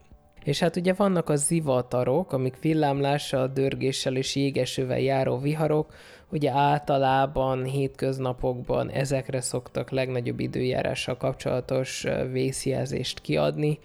És 0.44 0.58
hát 0.58 0.76
ugye 0.76 0.92
vannak 0.92 1.28
a 1.28 1.36
zivatarok, 1.36 2.32
amik 2.32 2.60
villámlással, 2.60 3.48
dörgéssel 3.48 4.16
és 4.16 4.36
jégesővel 4.36 5.00
járó 5.00 5.38
viharok, 5.38 5.94
ugye 6.28 6.50
általában 6.50 7.64
hétköznapokban 7.64 8.90
ezekre 8.90 9.40
szoktak 9.40 9.90
legnagyobb 9.90 10.40
időjárással 10.40 11.16
kapcsolatos 11.16 12.06
vészjelzést 12.32 13.20
kiadni, 13.20 13.78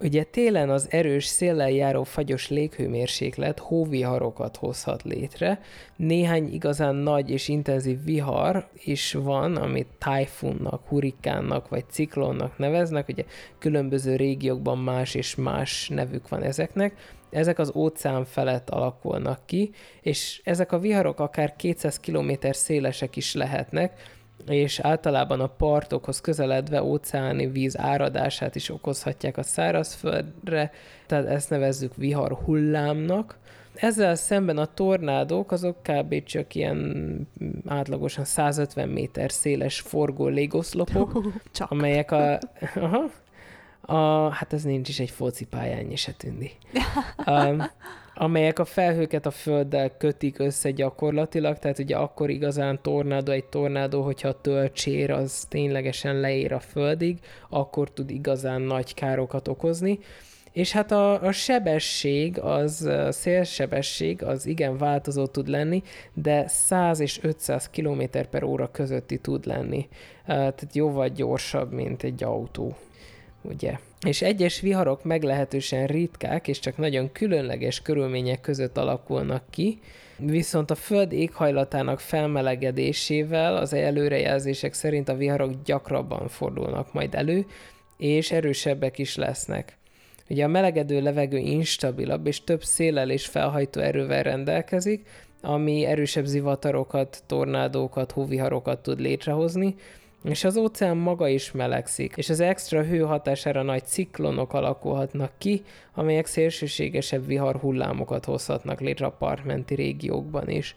Ugye 0.00 0.24
télen 0.24 0.70
az 0.70 0.86
erős 0.90 1.24
széllel 1.24 1.70
járó 1.70 2.02
fagyos 2.02 2.48
léghőmérséklet 2.48 3.58
hóviharokat 3.58 4.56
hozhat 4.56 5.02
létre. 5.02 5.60
Néhány 5.96 6.52
igazán 6.52 6.94
nagy 6.94 7.30
és 7.30 7.48
intenzív 7.48 8.04
vihar 8.04 8.68
is 8.84 9.12
van, 9.12 9.56
amit 9.56 9.88
tájfunnak, 9.98 10.86
hurikánnak 10.88 11.68
vagy 11.68 11.84
ciklonnak 11.90 12.58
neveznek. 12.58 13.08
Ugye 13.08 13.24
különböző 13.58 14.16
régiókban 14.16 14.78
más 14.78 15.14
és 15.14 15.34
más 15.34 15.88
nevük 15.88 16.28
van 16.28 16.42
ezeknek. 16.42 17.14
Ezek 17.30 17.58
az 17.58 17.72
óceán 17.74 18.24
felett 18.24 18.70
alakulnak 18.70 19.46
ki, 19.46 19.70
és 20.00 20.40
ezek 20.44 20.72
a 20.72 20.78
viharok 20.78 21.20
akár 21.20 21.56
200 21.56 22.00
km 22.00 22.30
szélesek 22.50 23.16
is 23.16 23.34
lehetnek, 23.34 24.15
és 24.46 24.78
általában 24.78 25.40
a 25.40 25.46
partokhoz 25.46 26.20
közeledve 26.20 26.82
óceáni 26.82 27.46
víz 27.46 27.78
áradását 27.78 28.54
is 28.54 28.70
okozhatják 28.70 29.36
a 29.36 29.42
szárazföldre, 29.42 30.70
tehát 31.06 31.26
ezt 31.26 31.50
nevezzük 31.50 31.94
vihar 31.96 32.32
hullámnak. 32.32 33.38
Ezzel 33.74 34.14
szemben 34.14 34.58
a 34.58 34.66
tornádók 34.66 35.52
azok 35.52 35.82
kb. 35.82 36.24
csak 36.24 36.54
ilyen 36.54 37.28
átlagosan 37.66 38.24
150 38.24 38.88
méter 38.88 39.32
széles 39.32 39.80
forgó 39.80 40.26
légoszlopok, 40.26 41.22
csak. 41.52 41.70
amelyek 41.70 42.10
a... 42.10 42.38
Aha, 42.74 43.10
a, 43.80 44.28
hát 44.30 44.52
ez 44.52 44.62
nincs 44.62 44.88
is 44.88 45.00
egy 45.00 45.10
focipályán, 45.10 45.96
se 45.96 46.12
tűndi. 46.12 46.50
Um, 47.26 47.62
amelyek 48.18 48.58
a 48.58 48.64
felhőket 48.64 49.26
a 49.26 49.30
földdel 49.30 49.96
kötik 49.96 50.38
össze 50.38 50.70
gyakorlatilag, 50.70 51.58
tehát 51.58 51.78
ugye 51.78 51.96
akkor 51.96 52.30
igazán 52.30 52.82
tornádó 52.82 53.32
egy 53.32 53.44
tornádó, 53.44 54.02
hogyha 54.02 54.28
a 54.28 54.40
tölcsér 54.40 55.10
az 55.10 55.46
ténylegesen 55.48 56.20
leér 56.20 56.52
a 56.52 56.60
földig, 56.60 57.18
akkor 57.48 57.90
tud 57.90 58.10
igazán 58.10 58.60
nagy 58.60 58.94
károkat 58.94 59.48
okozni. 59.48 59.98
És 60.52 60.72
hát 60.72 60.92
a, 60.92 61.22
a 61.22 61.32
sebesség, 61.32 62.38
az 62.38 62.82
a 62.82 63.12
szélsebesség 63.12 64.22
az 64.22 64.46
igen 64.46 64.76
változó 64.76 65.26
tud 65.26 65.48
lenni, 65.48 65.82
de 66.14 66.48
100 66.48 67.00
és 67.00 67.18
500 67.22 67.70
km 67.70 68.02
per 68.30 68.42
óra 68.42 68.70
közötti 68.70 69.18
tud 69.18 69.46
lenni. 69.46 69.88
Tehát 70.26 70.68
jóval 70.72 71.08
gyorsabb, 71.08 71.72
mint 71.72 72.02
egy 72.02 72.24
autó 72.24 72.76
ugye? 73.50 73.78
És 74.06 74.22
egyes 74.22 74.60
viharok 74.60 75.04
meglehetősen 75.04 75.86
ritkák, 75.86 76.48
és 76.48 76.58
csak 76.58 76.76
nagyon 76.76 77.12
különleges 77.12 77.82
körülmények 77.82 78.40
között 78.40 78.76
alakulnak 78.78 79.42
ki, 79.50 79.78
viszont 80.18 80.70
a 80.70 80.74
Föld 80.74 81.12
éghajlatának 81.12 82.00
felmelegedésével 82.00 83.56
az 83.56 83.72
előrejelzések 83.72 84.72
szerint 84.72 85.08
a 85.08 85.16
viharok 85.16 85.62
gyakrabban 85.64 86.28
fordulnak 86.28 86.92
majd 86.92 87.14
elő, 87.14 87.46
és 87.96 88.30
erősebbek 88.30 88.98
is 88.98 89.16
lesznek. 89.16 89.76
Ugye 90.28 90.44
a 90.44 90.48
melegedő 90.48 91.00
levegő 91.00 91.36
instabilabb, 91.36 92.26
és 92.26 92.44
több 92.44 92.64
szélel 92.64 93.10
és 93.10 93.26
felhajtó 93.26 93.80
erővel 93.80 94.22
rendelkezik, 94.22 95.06
ami 95.40 95.84
erősebb 95.84 96.24
zivatarokat, 96.24 97.22
tornádókat, 97.26 98.12
hóviharokat 98.12 98.82
tud 98.82 99.00
létrehozni, 99.00 99.74
és 100.24 100.44
az 100.44 100.56
óceán 100.56 100.96
maga 100.96 101.28
is 101.28 101.52
melegszik, 101.52 102.12
és 102.16 102.28
az 102.28 102.40
extra 102.40 102.82
hő 102.82 103.00
hatására 103.00 103.62
nagy 103.62 103.84
ciklonok 103.84 104.52
alakulhatnak 104.52 105.32
ki, 105.38 105.62
amelyek 105.94 106.26
szélsőségesebb 106.26 107.26
viharhullámokat 107.26 108.24
hozhatnak 108.24 108.80
létre 108.80 109.06
a 109.06 109.10
partmenti 109.10 109.74
régiókban 109.74 110.48
is. 110.48 110.76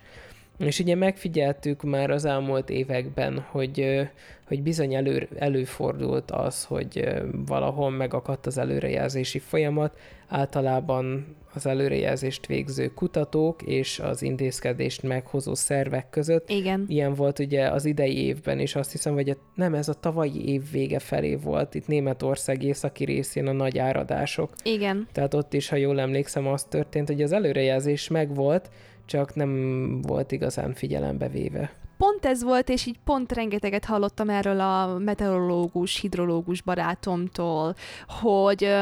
És 0.60 0.80
ugye 0.80 0.96
megfigyeltük 0.96 1.84
már 1.84 2.10
az 2.10 2.26
elmúlt 2.26 2.70
években, 2.70 3.40
hogy, 3.40 4.10
hogy 4.48 4.64
bizony 4.64 4.94
elő, 4.94 5.28
előfordult 5.38 6.32
az, 6.32 6.64
hogy 6.64 7.10
valahol 7.46 7.90
megakadt 7.90 8.46
az 8.46 8.58
előrejelzési 8.58 9.40
folyamat, 9.40 9.98
általában 10.28 11.36
az 11.54 11.66
előrejelzést 11.66 12.46
végző 12.46 12.94
kutatók 12.94 13.62
és 13.62 14.00
az 14.00 14.22
intézkedést 14.22 15.04
meghozó 15.04 15.54
szervek 15.56 16.10
között. 16.10 16.50
Igen. 16.50 16.86
Ilyen 16.88 17.14
volt 17.14 17.40
ugye 17.40 17.68
az 17.68 17.86
idei 17.86 18.26
évben, 18.26 18.60
és 18.60 18.76
azt 18.76 18.92
hiszem, 18.92 19.14
hogy 19.14 19.38
nem, 19.56 19.74
ez 19.74 19.90
a 19.90 19.94
tavalyi 19.94 20.50
év 20.50 20.72
vége 20.72 21.00
felé 21.00 21.36
volt, 21.36 21.76
itt 21.76 21.88
Németország 21.88 22.64
északi 22.64 23.06
részén 23.06 23.48
a 23.48 23.52
nagy 23.52 23.78
áradások. 23.78 24.54
Igen. 24.64 25.08
Tehát 25.12 25.34
ott 25.34 25.54
is, 25.54 25.70
ha 25.70 25.76
jól 25.76 26.00
emlékszem, 26.00 26.48
az 26.48 26.64
történt, 26.64 27.08
hogy 27.08 27.22
az 27.22 27.32
előrejelzés 27.32 28.08
megvolt, 28.08 28.70
csak 29.10 29.36
nem 29.36 30.02
volt 30.02 30.32
igazán 30.32 30.74
figyelembe 30.74 31.28
véve. 31.28 31.72
Pont 31.98 32.26
ez 32.26 32.44
volt, 32.44 32.70
és 32.70 32.86
így 32.86 33.00
pont 33.04 33.32
rengeteget 33.32 33.86
hallottam 33.86 34.30
erről 34.30 34.60
a 34.60 34.98
meteorológus, 34.98 36.00
hidrológus 36.00 36.62
barátomtól, 36.62 37.76
hogy 38.08 38.76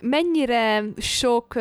mennyire 0.00 0.84
sok 0.96 1.54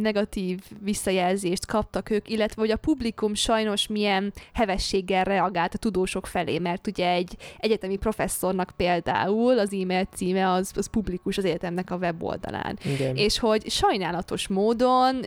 negatív 0.00 0.60
visszajelzést 0.82 1.66
kaptak 1.66 2.10
ők, 2.10 2.30
illetve 2.30 2.60
hogy 2.60 2.70
a 2.70 2.76
publikum 2.76 3.34
sajnos 3.34 3.86
milyen 3.86 4.32
hevességgel 4.52 5.24
reagált 5.24 5.74
a 5.74 5.78
tudósok 5.78 6.26
felé, 6.26 6.58
mert 6.58 6.86
ugye 6.86 7.10
egy 7.10 7.36
egyetemi 7.58 7.96
professzornak 7.96 8.70
például 8.76 9.58
az 9.58 9.72
e-mail 9.72 10.08
címe 10.14 10.50
az, 10.50 10.72
az 10.74 10.86
publikus 10.86 11.38
az 11.38 11.44
egyetemnek 11.44 11.90
a 11.90 11.96
weboldalán. 11.96 12.78
Igen. 12.84 13.16
És 13.16 13.38
hogy 13.38 13.70
sajnálatos 13.70 14.48
módon 14.48 15.20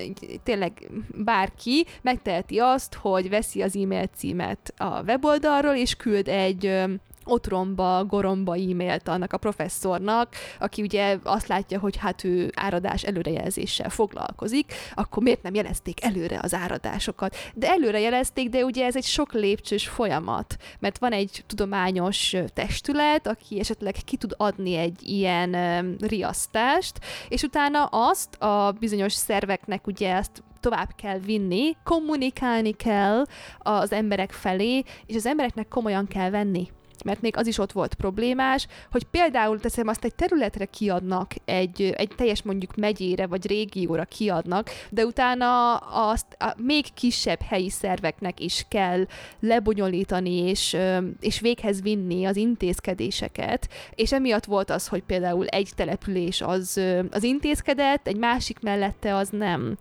tényleg 0.43 0.89
bárki 1.15 1.85
megteheti 2.01 2.57
azt, 2.57 2.93
hogy 2.93 3.29
veszi 3.29 3.61
az 3.61 3.75
e-mail 3.75 4.09
címet 4.15 4.73
a 4.77 5.01
weboldalról, 5.01 5.75
és 5.75 5.95
küld 5.95 6.27
egy 6.27 6.87
otromba, 7.29 8.05
goromba 8.05 8.55
e-mailt 8.55 9.07
annak 9.07 9.33
a 9.33 9.37
professzornak, 9.37 10.33
aki 10.59 10.81
ugye 10.81 11.17
azt 11.23 11.47
látja, 11.47 11.79
hogy 11.79 11.97
hát 11.97 12.23
ő 12.23 12.51
áradás 12.55 13.03
előrejelzéssel 13.03 13.89
foglalkozik, 13.89 14.73
akkor 14.93 15.23
miért 15.23 15.43
nem 15.43 15.53
jelezték 15.53 16.03
előre 16.03 16.39
az 16.41 16.53
áradásokat? 16.53 17.35
De 17.53 17.69
előre 17.69 17.99
jelezték, 17.99 18.49
de 18.49 18.63
ugye 18.63 18.85
ez 18.85 18.95
egy 18.95 19.05
sok 19.05 19.33
lépcsős 19.33 19.87
folyamat, 19.87 20.57
mert 20.79 20.97
van 20.97 21.11
egy 21.11 21.43
tudományos 21.47 22.35
testület, 22.53 23.27
aki 23.27 23.59
esetleg 23.59 23.95
ki 24.05 24.17
tud 24.17 24.33
adni 24.37 24.75
egy 24.75 25.07
ilyen 25.07 25.55
riasztást, 25.99 26.99
és 27.27 27.43
utána 27.43 27.85
azt 27.85 28.35
a 28.35 28.75
bizonyos 28.79 29.13
szerveknek 29.13 29.87
ugye 29.87 30.15
ezt 30.15 30.43
tovább 30.59 30.89
kell 30.95 31.19
vinni, 31.19 31.75
kommunikálni 31.83 32.71
kell 32.71 33.23
az 33.57 33.91
emberek 33.91 34.31
felé, 34.31 34.83
és 35.05 35.15
az 35.15 35.25
embereknek 35.25 35.67
komolyan 35.67 36.07
kell 36.07 36.29
venni 36.29 36.69
mert 37.03 37.21
még 37.21 37.37
az 37.37 37.47
is 37.47 37.57
ott 37.57 37.71
volt 37.71 37.93
problémás, 37.93 38.67
hogy 38.91 39.03
például 39.03 39.59
teszem 39.59 39.87
azt 39.87 40.03
egy 40.03 40.15
területre 40.15 40.65
kiadnak, 40.65 41.31
egy, 41.45 41.93
egy 41.97 42.11
teljes 42.15 42.41
mondjuk 42.41 42.75
megyére 42.75 43.27
vagy 43.27 43.47
régióra 43.47 44.05
kiadnak, 44.05 44.69
de 44.89 45.05
utána 45.05 45.75
azt 45.77 46.35
a 46.39 46.53
még 46.57 46.85
kisebb 46.93 47.41
helyi 47.41 47.69
szerveknek 47.69 48.39
is 48.39 48.65
kell 48.69 49.05
lebonyolítani 49.39 50.35
és, 50.35 50.77
és 51.19 51.39
véghez 51.39 51.81
vinni 51.81 52.25
az 52.25 52.35
intézkedéseket, 52.35 53.69
és 53.95 54.11
emiatt 54.11 54.45
volt 54.45 54.69
az, 54.69 54.87
hogy 54.87 55.03
például 55.03 55.47
egy 55.47 55.69
település 55.75 56.41
az, 56.41 56.81
az 57.11 57.23
intézkedett, 57.23 58.07
egy 58.07 58.17
másik 58.17 58.59
mellette 58.59 59.15
az 59.15 59.29
nem. 59.29 59.77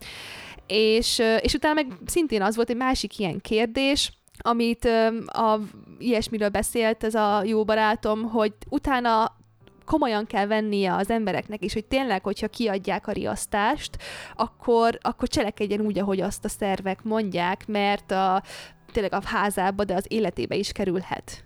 És, 0.67 1.23
és 1.41 1.55
utána 1.55 1.75
meg 1.75 1.87
szintén 2.07 2.43
az 2.43 2.57
volt 2.57 2.71
egy 2.71 2.77
másik 2.77 3.19
ilyen 3.19 3.41
kérdés, 3.41 4.13
amit 4.41 4.85
a, 5.27 5.59
ilyesmiről 5.99 6.49
beszélt 6.49 7.05
ez 7.05 7.15
a 7.15 7.43
jó 7.45 7.65
barátom, 7.65 8.23
hogy 8.23 8.53
utána 8.69 9.37
komolyan 9.85 10.27
kell 10.27 10.47
vennie 10.47 10.95
az 10.95 11.11
embereknek, 11.11 11.63
és 11.63 11.73
hogy 11.73 11.85
tényleg, 11.85 12.23
hogyha 12.23 12.49
kiadják 12.49 13.07
a 13.07 13.13
riasztást, 13.13 13.97
akkor, 14.35 14.99
akkor 15.03 15.29
cselekedjen 15.29 15.81
úgy, 15.81 15.99
ahogy 15.99 16.21
azt 16.21 16.45
a 16.45 16.49
szervek 16.49 17.03
mondják, 17.03 17.67
mert 17.67 18.11
a, 18.11 18.43
tényleg 18.93 19.13
a 19.13 19.21
házába, 19.25 19.85
de 19.85 19.95
az 19.95 20.05
életébe 20.09 20.55
is 20.55 20.73
kerülhet. 20.73 21.45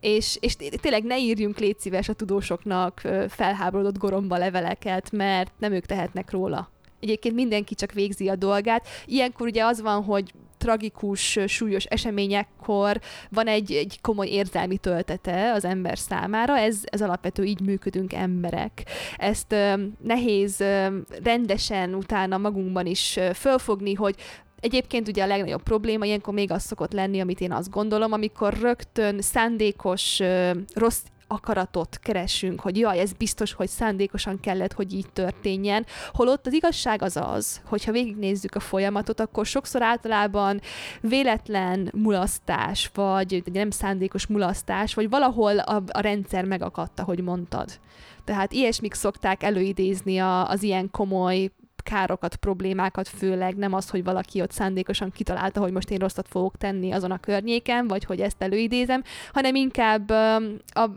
És, 0.00 0.36
és 0.40 0.56
tényleg 0.56 1.04
ne 1.04 1.18
írjunk 1.18 1.58
légy 1.58 1.78
szíves 1.78 2.08
a 2.08 2.12
tudósoknak 2.12 3.00
felháborodott 3.28 3.98
goromba 3.98 4.36
leveleket, 4.36 5.12
mert 5.12 5.52
nem 5.58 5.72
ők 5.72 5.86
tehetnek 5.86 6.30
róla. 6.30 6.70
Egyébként 7.00 7.34
mindenki 7.34 7.74
csak 7.74 7.92
végzi 7.92 8.28
a 8.28 8.36
dolgát. 8.36 8.86
Ilyenkor 9.06 9.46
ugye 9.46 9.64
az 9.64 9.80
van, 9.80 10.04
hogy 10.04 10.32
tragikus, 10.58 11.38
súlyos 11.46 11.84
eseményekkor 11.84 13.00
van 13.30 13.46
egy, 13.46 13.72
egy 13.72 13.98
komoly 14.00 14.26
érzelmi 14.26 14.78
töltete 14.78 15.52
az 15.52 15.64
ember 15.64 15.98
számára, 15.98 16.58
ez, 16.58 16.80
ez 16.84 17.02
alapvető, 17.02 17.44
így 17.44 17.60
működünk 17.60 18.12
emberek. 18.12 18.82
Ezt 19.16 19.52
ö, 19.52 19.72
nehéz 20.02 20.60
ö, 20.60 20.96
rendesen 21.22 21.94
utána 21.94 22.38
magunkban 22.38 22.86
is 22.86 23.16
ö, 23.16 23.30
fölfogni, 23.34 23.94
hogy 23.94 24.14
Egyébként 24.60 25.08
ugye 25.08 25.22
a 25.22 25.26
legnagyobb 25.26 25.62
probléma 25.62 26.04
ilyenkor 26.04 26.34
még 26.34 26.50
az 26.50 26.62
szokott 26.62 26.92
lenni, 26.92 27.20
amit 27.20 27.40
én 27.40 27.52
azt 27.52 27.70
gondolom, 27.70 28.12
amikor 28.12 28.54
rögtön 28.60 29.20
szándékos 29.20 30.20
rossz 30.74 31.02
akaratot 31.28 31.98
keresünk, 32.02 32.60
hogy 32.60 32.78
jaj, 32.78 32.98
ez 32.98 33.12
biztos, 33.12 33.52
hogy 33.52 33.68
szándékosan 33.68 34.40
kellett, 34.40 34.72
hogy 34.72 34.92
így 34.92 35.10
történjen. 35.12 35.86
Holott 36.12 36.46
az 36.46 36.52
igazság 36.52 37.02
az 37.02 37.16
az, 37.16 37.60
hogyha 37.64 37.92
végignézzük 37.92 38.54
a 38.54 38.60
folyamatot, 38.60 39.20
akkor 39.20 39.46
sokszor 39.46 39.82
általában 39.82 40.60
véletlen 41.00 41.90
mulasztás, 41.94 42.90
vagy 42.94 43.42
nem 43.52 43.70
szándékos 43.70 44.26
mulasztás, 44.26 44.94
vagy 44.94 45.08
valahol 45.08 45.58
a, 45.58 45.82
a 45.92 46.00
rendszer 46.00 46.44
megakadta, 46.44 47.02
hogy 47.02 47.22
mondtad. 47.22 47.70
Tehát 48.24 48.52
ilyesmik 48.52 48.94
szokták 48.94 49.42
előidézni 49.42 50.18
a, 50.18 50.48
az 50.48 50.62
ilyen 50.62 50.90
komoly 50.90 51.50
károkat, 51.88 52.36
problémákat, 52.36 53.08
főleg 53.08 53.56
nem 53.56 53.72
az, 53.72 53.90
hogy 53.90 54.04
valaki 54.04 54.40
ott 54.40 54.50
szándékosan 54.50 55.10
kitalálta, 55.10 55.60
hogy 55.60 55.72
most 55.72 55.90
én 55.90 55.98
rosszat 55.98 56.28
fogok 56.28 56.56
tenni 56.56 56.92
azon 56.92 57.10
a 57.10 57.18
környéken, 57.18 57.88
vagy 57.88 58.04
hogy 58.04 58.20
ezt 58.20 58.42
előidézem, 58.42 59.02
hanem 59.32 59.54
inkább 59.54 60.10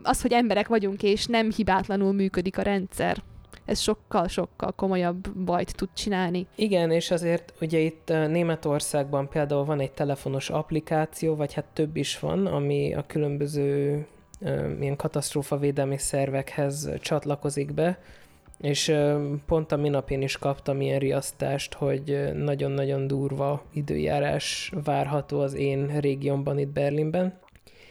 az, 0.02 0.22
hogy 0.22 0.32
emberek 0.32 0.68
vagyunk, 0.68 1.02
és 1.02 1.26
nem 1.26 1.50
hibátlanul 1.50 2.12
működik 2.12 2.58
a 2.58 2.62
rendszer 2.62 3.22
ez 3.64 3.80
sokkal-sokkal 3.80 4.72
komolyabb 4.72 5.30
bajt 5.30 5.76
tud 5.76 5.88
csinálni. 5.94 6.46
Igen, 6.54 6.90
és 6.90 7.10
azért 7.10 7.52
ugye 7.60 7.78
itt 7.78 8.08
Németországban 8.08 9.28
például 9.28 9.64
van 9.64 9.80
egy 9.80 9.92
telefonos 9.92 10.50
applikáció, 10.50 11.34
vagy 11.34 11.52
hát 11.52 11.64
több 11.64 11.96
is 11.96 12.18
van, 12.18 12.46
ami 12.46 12.94
a 12.94 13.04
különböző 13.06 14.06
ilyen 14.80 14.96
katasztrófavédelmi 14.96 15.98
szervekhez 15.98 16.90
csatlakozik 17.00 17.74
be, 17.74 17.98
és 18.62 18.94
pont 19.46 19.72
a 19.72 19.76
minap 19.76 20.10
én 20.10 20.22
is 20.22 20.36
kaptam 20.38 20.80
ilyen 20.80 20.98
riasztást, 20.98 21.74
hogy 21.74 22.32
nagyon-nagyon 22.34 23.06
durva 23.06 23.64
időjárás 23.72 24.72
várható 24.84 25.40
az 25.40 25.54
én 25.54 26.00
régiómban 26.00 26.58
itt 26.58 26.68
Berlinben. 26.68 27.40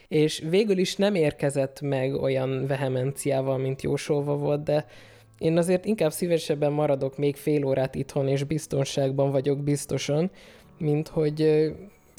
És 0.07 0.43
végül 0.49 0.77
is 0.77 0.95
nem 0.95 1.15
érkezett 1.15 1.81
meg 1.81 2.13
olyan 2.13 2.67
vehemenciával, 2.67 3.57
mint 3.57 3.81
jósolva 3.81 4.38
volt, 4.38 4.63
de 4.63 4.86
én 5.38 5.57
azért 5.57 5.86
inkább 5.86 6.12
szívesebben 6.12 6.71
maradok 6.71 7.17
még 7.17 7.36
fél 7.36 7.65
órát 7.65 7.95
itthon, 7.95 8.27
és 8.27 8.43
biztonságban 8.43 9.31
vagyok 9.31 9.63
biztosan, 9.63 10.31
mint 10.77 11.07
hogy 11.07 11.71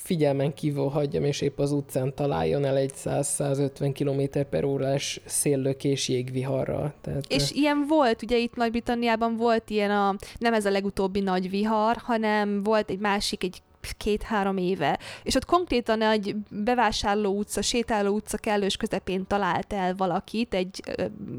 figyelmen 0.03 0.55
kívül 0.55 0.89
hagyjam, 0.89 1.25
és 1.25 1.41
épp 1.41 1.59
az 1.59 1.73
utcán 1.73 2.15
találjon 2.15 2.65
el 2.65 2.77
egy 2.77 2.93
100-150 3.05 3.93
km 3.99 4.41
per 4.51 4.65
órás 4.65 5.21
széllökés 5.25 6.09
jégviharra. 6.09 6.95
Tehát, 7.01 7.25
és 7.29 7.51
ilyen 7.51 7.85
volt, 7.89 8.23
ugye 8.23 8.39
itt 8.39 8.55
Nagy-Britanniában 8.55 9.37
volt 9.37 9.71
ilyen 9.71 9.91
a, 9.91 10.15
nem 10.39 10.55
ez 10.55 10.67
a 10.67 10.71
legutóbbi 10.71 11.21
nagy 11.21 11.51
vihar, 11.51 11.97
hanem 11.97 12.63
volt 12.63 12.91
egy 12.91 12.99
másik, 12.99 13.45
egy 13.45 13.63
két-három 13.97 14.57
éve, 14.57 14.99
és 15.23 15.35
ott 15.35 15.45
konkrétan 15.45 16.03
egy 16.03 16.37
bevásárló 16.51 17.39
utca, 17.39 17.63
sétáló 17.63 18.15
utca 18.15 18.37
kellős 18.37 18.77
közepén 18.77 19.27
talált 19.27 19.73
el 19.73 19.95
valakit, 19.95 20.55
egy 20.55 20.83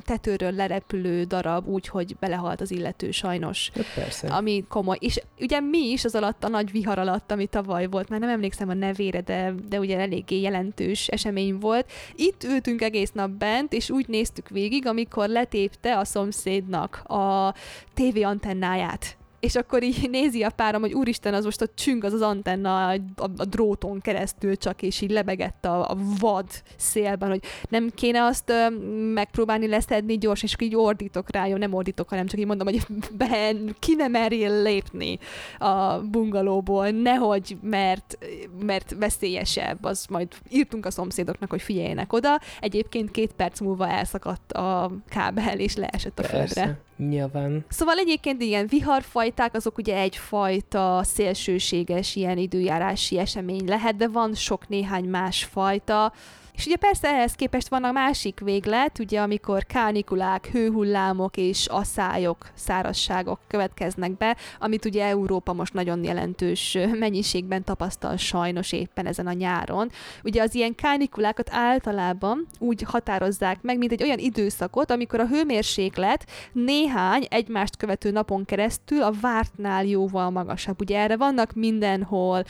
tetőről 0.06 0.52
lerepülő 0.52 1.24
darab, 1.24 1.68
úgy, 1.68 1.88
hogy 1.88 2.16
belehalt 2.20 2.62
az 2.62 2.72
illető 2.72 3.12
sajnos. 3.12 3.72
Ja, 3.76 3.84
persze. 3.96 4.28
Ami 4.28 4.66
komoly. 4.70 4.98
És 5.00 5.22
ugye 5.40 5.60
mi 5.60 5.92
is 5.92 6.06
az 6.06 6.16
alatt, 6.16 6.44
a 6.44 6.48
nagy 6.48 6.72
vihar 6.72 7.00
alatt, 7.00 7.32
ami 7.32 7.46
tavaly 7.46 7.88
volt, 7.88 8.10
már 8.10 8.20
nem 8.20 8.30
emlékszem 8.30 8.70
a 8.70 8.74
nevére, 8.74 9.22
de, 9.22 9.54
de 9.70 9.80
ugye 9.80 10.00
eléggé 10.00 10.42
jelentős 10.42 11.08
esemény 11.08 11.58
volt. 11.58 11.92
Itt 12.16 12.44
ültünk 12.44 12.82
egész 12.82 13.12
nap 13.12 13.30
bent, 13.30 13.74
és 13.74 13.90
úgy 13.90 14.08
néztük 14.08 14.50
végig, 14.50 14.88
amikor 14.88 15.28
letépte 15.30 15.98
a 15.98 16.06
szomszédnak 16.06 17.04
a 17.04 17.54
tévéantennáját 17.94 19.18
és 19.44 19.56
akkor 19.56 19.84
így 19.84 20.10
nézi 20.10 20.44
a 20.44 20.50
párom, 20.50 20.82
hogy 20.82 20.94
úristen, 20.94 21.34
az 21.34 21.44
most 21.44 21.62
a 21.62 21.68
csüng 21.76 22.04
az 22.04 22.14
az 22.14 22.22
antenna 22.22 22.88
a, 22.88 22.92
a, 23.16 23.30
a 23.38 23.46
dróton 23.46 24.00
keresztül 24.00 24.58
csak, 24.58 24.82
és 24.82 25.02
így 25.02 25.12
lebegett 25.12 25.66
a, 25.66 25.90
a 25.90 25.98
vad 26.20 26.46
szélben, 26.78 27.30
hogy 27.30 27.44
nem 27.70 27.90
kéne 27.96 28.24
azt 28.24 28.50
ö, 28.50 28.70
megpróbálni 29.14 29.68
leszedni 29.68 30.18
gyors, 30.18 30.44
és 30.44 30.56
így 30.60 30.76
ordítok 30.76 31.32
rá, 31.32 31.48
jó, 31.48 31.58
nem 31.58 31.74
ordítok, 31.74 32.10
hanem 32.10 32.26
csak 32.26 32.40
így 32.40 32.46
mondom, 32.46 32.68
hogy 32.68 32.86
ben, 33.28 33.76
ki 33.80 33.96
ne 33.96 34.08
merjél 34.08 34.62
lépni 34.62 35.20
a 35.58 36.00
bungalóból, 36.00 36.90
nehogy, 36.90 37.58
mert, 37.62 38.18
mert 38.60 38.96
veszélyesebb, 39.00 39.84
az 39.84 40.06
majd 40.10 40.28
írtunk 40.50 40.86
a 40.86 40.92
szomszédoknak, 40.92 41.50
hogy 41.50 41.62
figyeljenek 41.62 42.14
oda. 42.14 42.40
Egyébként 42.60 43.12
két 43.12 43.32
perc 43.34 43.60
múlva 43.60 43.88
elszakadt 43.88 44.52
a 44.52 44.92
kábel, 45.10 45.60
és 45.60 45.76
leesett 45.76 46.20
a 46.20 46.22
Persze. 46.22 46.38
földre. 46.38 46.82
Nyilván. 46.98 47.66
Szóval 47.70 47.98
egyébként 47.98 48.42
ilyen 48.42 48.68
viharfajták, 48.68 49.56
azok 49.56 49.78
ugye 49.78 49.98
egyfajta 49.98 51.02
szélsőséges 51.04 52.16
ilyen 52.16 52.38
időjárási 52.38 53.18
esemény 53.18 53.68
lehet, 53.68 53.96
de 53.96 54.08
van 54.08 54.34
sok 54.34 54.68
néhány 54.68 55.06
más 55.06 55.44
fajta, 55.44 56.14
És 56.56 56.66
ugye 56.66 56.76
persze 56.76 57.08
ehhez 57.08 57.34
képest 57.34 57.68
van 57.68 57.84
a 57.84 57.92
másik 57.92 58.40
véglet, 58.40 59.00
ugye 59.00 59.20
amikor 59.20 59.66
kánikulák, 59.66 60.50
hőhullámok 60.52 61.38
és 61.38 61.68
asszályok, 61.68 62.38
szárasságok 62.54 63.40
következnek 63.48 64.18
be, 64.18 64.38
amit 64.60 64.86
ugye 64.86 65.06
Európa 65.06 65.54
most 65.54 65.74
nagyon 65.74 66.04
jelentős 66.04 66.78
mennyiségben 67.00 67.64
tapasztal 67.64 68.18
sajnos 68.18 68.72
éppen 68.72 69.06
ezen 69.06 69.28
a 69.28 69.34
nyáron. 69.34 69.90
Ugye 70.24 70.42
az 70.42 70.56
ilyen 70.56 70.76
kánikulákat 70.76 71.50
általában 71.52 72.48
úgy 72.60 72.82
határozzák 72.82 73.62
meg, 73.62 73.78
mint 73.78 73.92
egy 73.92 74.04
olyan 74.04 74.20
időszakot, 74.20 74.92
amikor 74.92 75.20
a 75.20 75.28
hőmérséklet 75.28 76.26
néhány 76.52 77.26
egymást 77.30 77.78
követő 77.78 78.12
napon 78.12 78.46
keresztül 78.46 79.02
a 79.02 79.14
vártnál 79.22 79.86
jóval 79.86 80.30
magasabb. 80.30 80.82
Ugye 80.82 81.00
erre 81.00 81.18
vannak 81.18 81.54
mindenhol, 81.54 82.44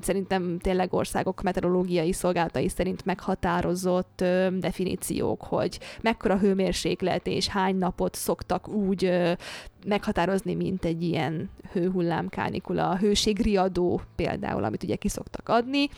szerintem 0.00 0.58
tényleg 0.58 0.92
országok 0.92 1.42
meteorológiai 1.42 2.12
szolgálatai 2.12 2.68
szerint 2.68 3.04
meghatározott 3.40 4.24
definíciók, 4.58 5.42
hogy 5.42 5.78
mekkora 6.00 6.38
hőmérséklet 6.38 7.26
és 7.26 7.48
hány 7.48 7.76
napot 7.76 8.14
szoktak 8.14 8.68
úgy 8.68 9.12
meghatározni, 9.86 10.54
mint 10.54 10.84
egy 10.84 11.02
ilyen 11.02 11.50
hőhullám 11.72 12.28
kánikula, 12.28 12.96
hőségriadó 12.96 14.00
például, 14.16 14.64
amit 14.64 14.82
ugye 14.82 14.96
ki 14.96 15.08
szoktak 15.08 15.48
adni, 15.48 15.88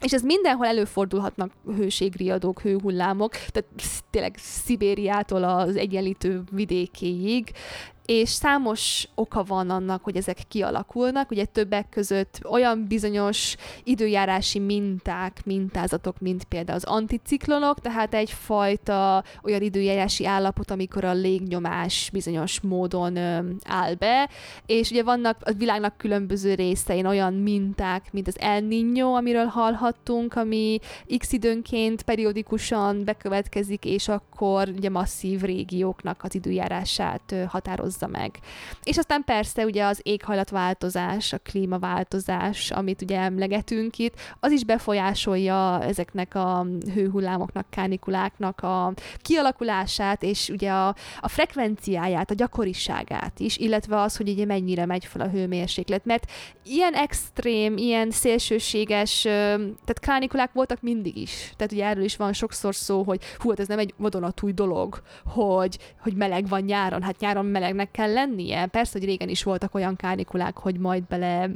és 0.00 0.12
ez 0.12 0.22
mindenhol 0.22 0.66
előfordulhatnak 0.66 1.52
hőségriadók, 1.76 2.60
hőhullámok, 2.60 3.32
tehát 3.32 3.70
tényleg 4.10 4.34
Szibériától 4.36 5.44
az 5.44 5.76
egyenlítő 5.76 6.42
vidékéig, 6.50 7.50
és 8.06 8.28
számos 8.28 9.08
oka 9.14 9.42
van 9.42 9.70
annak, 9.70 10.04
hogy 10.04 10.16
ezek 10.16 10.38
kialakulnak, 10.48 11.30
ugye 11.30 11.44
többek 11.44 11.88
között 11.88 12.40
olyan 12.50 12.86
bizonyos 12.88 13.56
időjárási 13.84 14.58
minták, 14.58 15.40
mintázatok, 15.44 16.20
mint 16.20 16.44
például 16.44 16.76
az 16.76 16.84
anticiklonok, 16.84 17.80
tehát 17.80 18.14
egyfajta 18.14 19.24
olyan 19.42 19.62
időjárási 19.62 20.26
állapot, 20.26 20.70
amikor 20.70 21.04
a 21.04 21.12
légnyomás 21.12 22.10
bizonyos 22.12 22.60
módon 22.60 23.16
áll 23.64 23.94
be, 23.94 24.28
és 24.66 24.90
ugye 24.90 25.02
vannak 25.02 25.36
a 25.40 25.52
világnak 25.52 25.96
különböző 25.96 26.54
részein 26.54 27.06
olyan 27.06 27.34
minták, 27.34 28.12
mint 28.12 28.28
az 28.28 28.40
El 28.40 28.60
Niño, 28.60 29.14
amiről 29.16 29.46
hallhattunk, 29.46 30.34
ami 30.34 30.78
x 31.18 31.32
időnként 31.32 32.02
periódikusan 32.02 33.04
bekövetkezik, 33.04 33.84
és 33.84 34.08
akkor 34.08 34.68
ugye 34.76 34.90
masszív 34.90 35.40
régióknak 35.40 36.20
az 36.24 36.34
időjárását 36.34 37.34
határozza 37.48 37.91
határozza 37.92 38.06
meg. 38.06 38.38
És 38.82 38.98
aztán 38.98 39.24
persze 39.24 39.64
ugye 39.64 39.84
az 39.84 40.00
éghajlatváltozás, 40.02 41.32
a 41.32 41.38
klímaváltozás, 41.38 42.70
amit 42.70 43.02
ugye 43.02 43.18
emlegetünk 43.18 43.98
itt, 43.98 44.14
az 44.40 44.52
is 44.52 44.64
befolyásolja 44.64 45.82
ezeknek 45.82 46.34
a 46.34 46.66
hőhullámoknak, 46.94 47.66
kánikuláknak 47.70 48.60
a 48.60 48.92
kialakulását, 49.16 50.22
és 50.22 50.48
ugye 50.48 50.70
a, 50.70 50.94
a 51.20 51.28
frekvenciáját, 51.28 52.30
a 52.30 52.34
gyakoriságát 52.34 53.40
is, 53.40 53.56
illetve 53.56 54.00
az, 54.00 54.16
hogy 54.16 54.28
ugye 54.28 54.44
mennyire 54.44 54.86
megy 54.86 55.04
fel 55.04 55.20
a 55.20 55.28
hőmérséklet, 55.28 56.04
mert 56.04 56.30
ilyen 56.64 56.94
extrém, 56.94 57.76
ilyen 57.76 58.10
szélsőséges, 58.10 59.20
tehát 59.22 60.00
kánikulák 60.00 60.52
voltak 60.52 60.82
mindig 60.82 61.16
is. 61.16 61.52
Tehát 61.56 61.72
ugye 61.72 61.84
erről 61.84 62.04
is 62.04 62.16
van 62.16 62.32
sokszor 62.32 62.74
szó, 62.74 63.02
hogy 63.02 63.20
hú, 63.38 63.48
hát 63.48 63.60
ez 63.60 63.68
nem 63.68 63.78
egy 63.78 63.94
vadonatúj 63.96 64.52
dolog, 64.52 65.02
hogy, 65.24 65.78
hogy 66.00 66.14
meleg 66.14 66.48
van 66.48 66.60
nyáron. 66.60 67.02
Hát 67.02 67.18
nyáron 67.18 67.46
melegnek 67.82 67.90
kell 67.90 68.12
lennie. 68.12 68.66
Persze, 68.66 68.98
hogy 68.98 69.08
régen 69.08 69.28
is 69.28 69.42
voltak 69.42 69.74
olyan 69.74 69.96
kánikulák, 69.96 70.58
hogy 70.58 70.78
majd 70.78 71.02
bele 71.06 71.50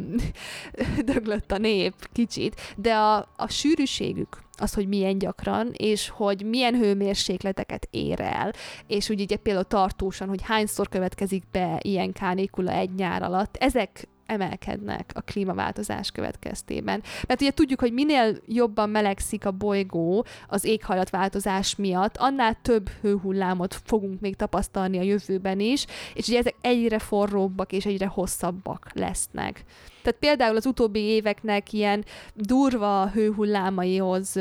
döglött 1.12 1.52
a 1.52 1.58
nép 1.58 1.94
kicsit, 2.12 2.74
de 2.76 2.94
a, 2.94 3.28
a 3.36 3.48
sűrűségük, 3.48 4.44
az, 4.58 4.74
hogy 4.74 4.88
milyen 4.88 5.18
gyakran, 5.18 5.72
és 5.72 6.08
hogy 6.08 6.44
milyen 6.44 6.74
hőmérsékleteket 6.74 7.88
ér 7.90 8.20
el, 8.20 8.52
és 8.86 9.10
úgy 9.10 9.20
ugye 9.20 9.36
például 9.36 9.64
tartósan, 9.64 10.28
hogy 10.28 10.42
hányszor 10.42 10.88
következik 10.88 11.42
be 11.52 11.78
ilyen 11.82 12.12
kánikula 12.12 12.72
egy 12.72 12.94
nyár 12.94 13.22
alatt, 13.22 13.56
ezek 13.56 14.08
emelkednek 14.26 15.10
a 15.14 15.20
klímaváltozás 15.20 16.10
következtében. 16.10 17.02
Mert 17.26 17.40
ugye 17.40 17.50
tudjuk, 17.50 17.80
hogy 17.80 17.92
minél 17.92 18.36
jobban 18.46 18.90
melegszik 18.90 19.46
a 19.46 19.50
bolygó 19.50 20.26
az 20.48 20.64
éghajlatváltozás 20.64 21.76
miatt, 21.76 22.16
annál 22.16 22.56
több 22.62 22.88
hőhullámot 23.00 23.80
fogunk 23.84 24.20
még 24.20 24.36
tapasztalni 24.36 24.98
a 24.98 25.02
jövőben 25.02 25.60
is, 25.60 25.86
és 26.14 26.28
ugye 26.28 26.38
ezek 26.38 26.54
egyre 26.60 26.98
forróbbak 26.98 27.72
és 27.72 27.86
egyre 27.86 28.06
hosszabbak 28.06 28.88
lesznek. 28.94 29.64
Tehát 30.02 30.18
például 30.20 30.56
az 30.56 30.66
utóbbi 30.66 31.00
éveknek 31.00 31.72
ilyen 31.72 32.04
durva 32.34 33.08
hőhullámaihoz 33.08 34.36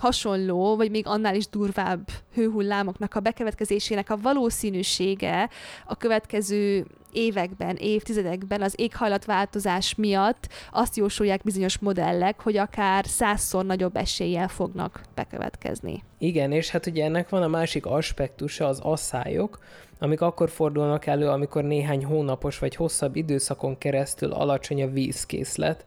hasonló, 0.00 0.76
vagy 0.76 0.90
még 0.90 1.06
annál 1.06 1.34
is 1.34 1.48
durvább 1.48 2.08
hőhullámoknak 2.34 3.14
a 3.14 3.20
bekövetkezésének 3.20 4.10
a 4.10 4.16
valószínűsége 4.16 5.50
a 5.86 5.96
következő 5.96 6.86
években, 7.16 7.76
évtizedekben 7.76 8.62
az 8.62 8.74
éghajlatváltozás 8.76 9.94
miatt 9.94 10.48
azt 10.72 10.96
jósolják 10.96 11.42
bizonyos 11.42 11.78
modellek, 11.78 12.40
hogy 12.40 12.56
akár 12.56 13.04
százszor 13.06 13.64
nagyobb 13.64 13.96
eséllyel 13.96 14.48
fognak 14.48 15.00
bekövetkezni. 15.14 16.02
Igen, 16.18 16.52
és 16.52 16.70
hát 16.70 16.86
ugye 16.86 17.04
ennek 17.04 17.28
van 17.28 17.42
a 17.42 17.48
másik 17.48 17.86
aspektusa, 17.86 18.66
az 18.66 18.80
asszályok, 18.80 19.58
amik 19.98 20.20
akkor 20.20 20.50
fordulnak 20.50 21.06
elő, 21.06 21.28
amikor 21.28 21.64
néhány 21.64 22.04
hónapos 22.04 22.58
vagy 22.58 22.74
hosszabb 22.74 23.16
időszakon 23.16 23.78
keresztül 23.78 24.32
alacsony 24.32 24.82
a 24.82 24.90
vízkészlet, 24.90 25.84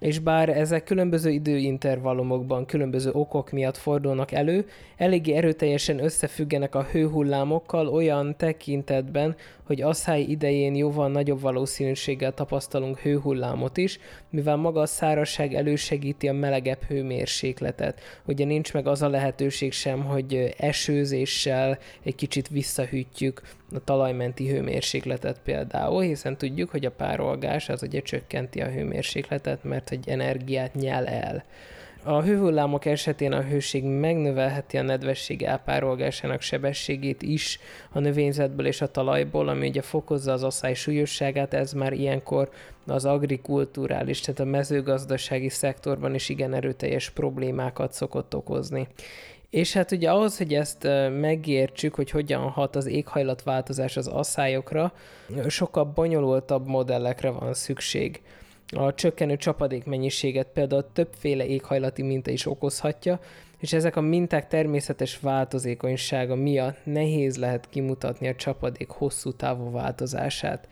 és 0.00 0.18
bár 0.18 0.48
ezek 0.48 0.84
különböző 0.84 1.30
időintervallumokban, 1.30 2.66
különböző 2.66 3.10
okok 3.12 3.50
miatt 3.50 3.76
fordulnak 3.76 4.32
elő, 4.32 4.66
eléggé 4.96 5.32
erőteljesen 5.32 6.04
összefüggenek 6.04 6.74
a 6.74 6.82
hőhullámokkal 6.82 7.88
olyan 7.88 8.36
tekintetben, 8.36 9.36
hogy 9.62 9.82
asszály 9.82 10.20
idején 10.20 10.74
jóval 10.74 11.08
nagyobb 11.08 11.40
valószínűséggel 11.40 12.34
tapasztalunk 12.34 12.98
hőhullámot 12.98 13.76
is, 13.76 13.98
mivel 14.30 14.56
maga 14.56 14.80
a 14.80 14.86
szárazság 14.86 15.54
elősegíti 15.54 16.28
a 16.28 16.32
melegebb 16.32 16.82
hőmérsékletet. 16.82 18.00
Ugye 18.24 18.44
nincs 18.44 18.72
meg 18.72 18.86
az 18.86 19.02
a 19.02 19.08
lehetőség 19.08 19.72
sem, 19.72 20.04
hogy 20.04 20.54
esőzéssel 20.58 21.78
egy 22.02 22.14
kicsit 22.14 22.48
visszahűtjük 22.48 23.42
a 23.74 23.84
talajmenti 23.84 24.48
hőmérsékletet 24.48 25.40
például, 25.44 26.02
hiszen 26.02 26.36
tudjuk, 26.36 26.70
hogy 26.70 26.84
a 26.84 26.90
párolgás 26.90 27.68
az 27.68 27.82
ugye 27.82 28.00
csökkenti 28.00 28.60
a 28.60 28.70
hőmérsékletet, 28.70 29.64
mert 29.64 29.88
hogy 29.88 30.08
energiát 30.08 30.74
nyel 30.74 31.06
el. 31.06 31.44
A 32.08 32.22
hőhullámok 32.22 32.84
esetén 32.84 33.32
a 33.32 33.42
hőség 33.42 33.84
megnövelheti 33.84 34.76
a 34.76 34.82
nedvesség 34.82 35.42
elpárolgásának 35.42 36.40
sebességét 36.40 37.22
is 37.22 37.58
a 37.92 37.98
növényzetből 37.98 38.66
és 38.66 38.80
a 38.80 38.90
talajból, 38.90 39.48
ami 39.48 39.68
ugye 39.68 39.82
fokozza 39.82 40.32
az 40.32 40.42
asszály 40.42 40.74
súlyosságát, 40.74 41.54
ez 41.54 41.72
már 41.72 41.92
ilyenkor 41.92 42.50
az 42.86 43.04
agrikulturális, 43.04 44.20
tehát 44.20 44.40
a 44.40 44.44
mezőgazdasági 44.44 45.48
szektorban 45.48 46.14
is 46.14 46.28
igen 46.28 46.54
erőteljes 46.54 47.10
problémákat 47.10 47.92
szokott 47.92 48.34
okozni. 48.34 48.88
És 49.50 49.72
hát 49.72 49.90
ugye 49.92 50.10
ahhoz, 50.10 50.38
hogy 50.38 50.54
ezt 50.54 50.88
megértsük, 51.20 51.94
hogy 51.94 52.10
hogyan 52.10 52.50
hat 52.50 52.76
az 52.76 52.86
éghajlatváltozás 52.86 53.96
az 53.96 54.06
asszályokra, 54.06 54.92
sokkal 55.48 55.84
bonyolultabb 55.84 56.66
modellekre 56.66 57.30
van 57.30 57.54
szükség. 57.54 58.22
A 58.76 58.94
csökkenő 58.94 59.36
csapadék 59.36 59.84
mennyiséget 59.84 60.46
például 60.54 60.92
többféle 60.92 61.46
éghajlati 61.46 62.02
minta 62.02 62.30
is 62.30 62.46
okozhatja, 62.46 63.20
és 63.58 63.72
ezek 63.72 63.96
a 63.96 64.00
minták 64.00 64.48
természetes 64.48 65.18
változékonysága 65.20 66.34
miatt 66.34 66.78
nehéz 66.84 67.36
lehet 67.36 67.68
kimutatni 67.70 68.28
a 68.28 68.34
csapadék 68.34 68.88
hosszú 68.88 69.32
távú 69.32 69.70
változását. 69.70 70.68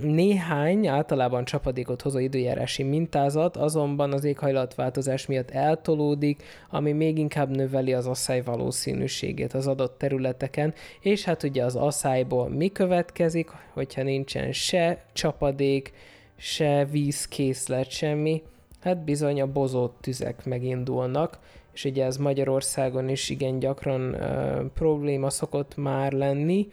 Néhány 0.00 0.86
általában 0.86 1.44
csapadékot 1.44 2.02
hozó 2.02 2.18
időjárási 2.18 2.82
mintázat 2.82 3.56
azonban 3.56 4.12
az 4.12 4.24
éghajlatváltozás 4.24 5.26
miatt 5.26 5.50
eltolódik, 5.50 6.42
ami 6.70 6.92
még 6.92 7.18
inkább 7.18 7.56
növeli 7.56 7.92
az 7.92 8.06
asszály 8.06 8.42
valószínűségét 8.42 9.52
az 9.52 9.66
adott 9.66 9.98
területeken, 9.98 10.74
és 11.00 11.24
hát 11.24 11.42
ugye 11.42 11.64
az 11.64 11.76
asszályból 11.76 12.48
mi 12.48 12.68
következik, 12.72 13.50
hogyha 13.72 14.02
nincsen 14.02 14.52
se 14.52 15.04
csapadék, 15.12 15.92
se 16.36 16.86
vízkészlet, 16.90 17.90
semmi, 17.90 18.42
hát 18.80 19.04
bizony 19.04 19.40
a 19.40 19.52
bozott 19.52 19.96
tüzek 20.00 20.44
megindulnak, 20.44 21.38
és 21.72 21.84
ugye 21.84 22.04
ez 22.04 22.16
Magyarországon 22.16 23.08
is 23.08 23.30
igen 23.30 23.58
gyakran 23.58 24.14
uh, 24.14 24.66
probléma 24.74 25.30
szokott 25.30 25.76
már 25.76 26.12
lenni, 26.12 26.68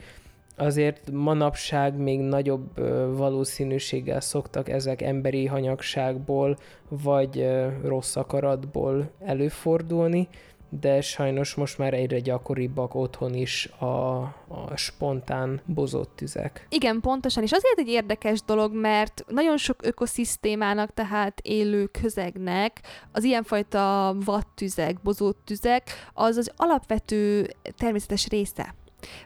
azért 0.59 1.11
manapság 1.11 1.97
még 1.97 2.19
nagyobb 2.19 2.79
valószínűséggel 3.17 4.21
szoktak 4.21 4.69
ezek 4.69 5.01
emberi 5.01 5.45
hanyagságból 5.45 6.57
vagy 6.89 7.47
rossz 7.83 8.15
akaratból 8.15 9.11
előfordulni, 9.19 10.27
de 10.69 11.01
sajnos 11.01 11.55
most 11.55 11.77
már 11.77 11.93
egyre 11.93 12.19
gyakoribbak 12.19 12.95
otthon 12.95 13.33
is 13.33 13.65
a, 13.65 14.17
a 14.47 14.75
spontán 14.75 15.61
bozott 15.65 16.15
tüzek. 16.15 16.67
Igen, 16.69 16.99
pontosan, 16.99 17.43
és 17.43 17.51
azért 17.51 17.79
egy 17.79 17.87
érdekes 17.87 18.41
dolog, 18.41 18.73
mert 18.73 19.23
nagyon 19.27 19.57
sok 19.57 19.85
ökoszisztémának, 19.85 20.93
tehát 20.93 21.39
élő 21.43 21.85
közegnek 21.85 22.81
az 23.11 23.23
ilyenfajta 23.23 24.15
vattüzek, 24.25 25.01
bozott 25.01 25.41
tüzek, 25.45 25.89
az 26.13 26.37
az 26.37 26.51
alapvető 26.55 27.47
természetes 27.77 28.27
része 28.27 28.73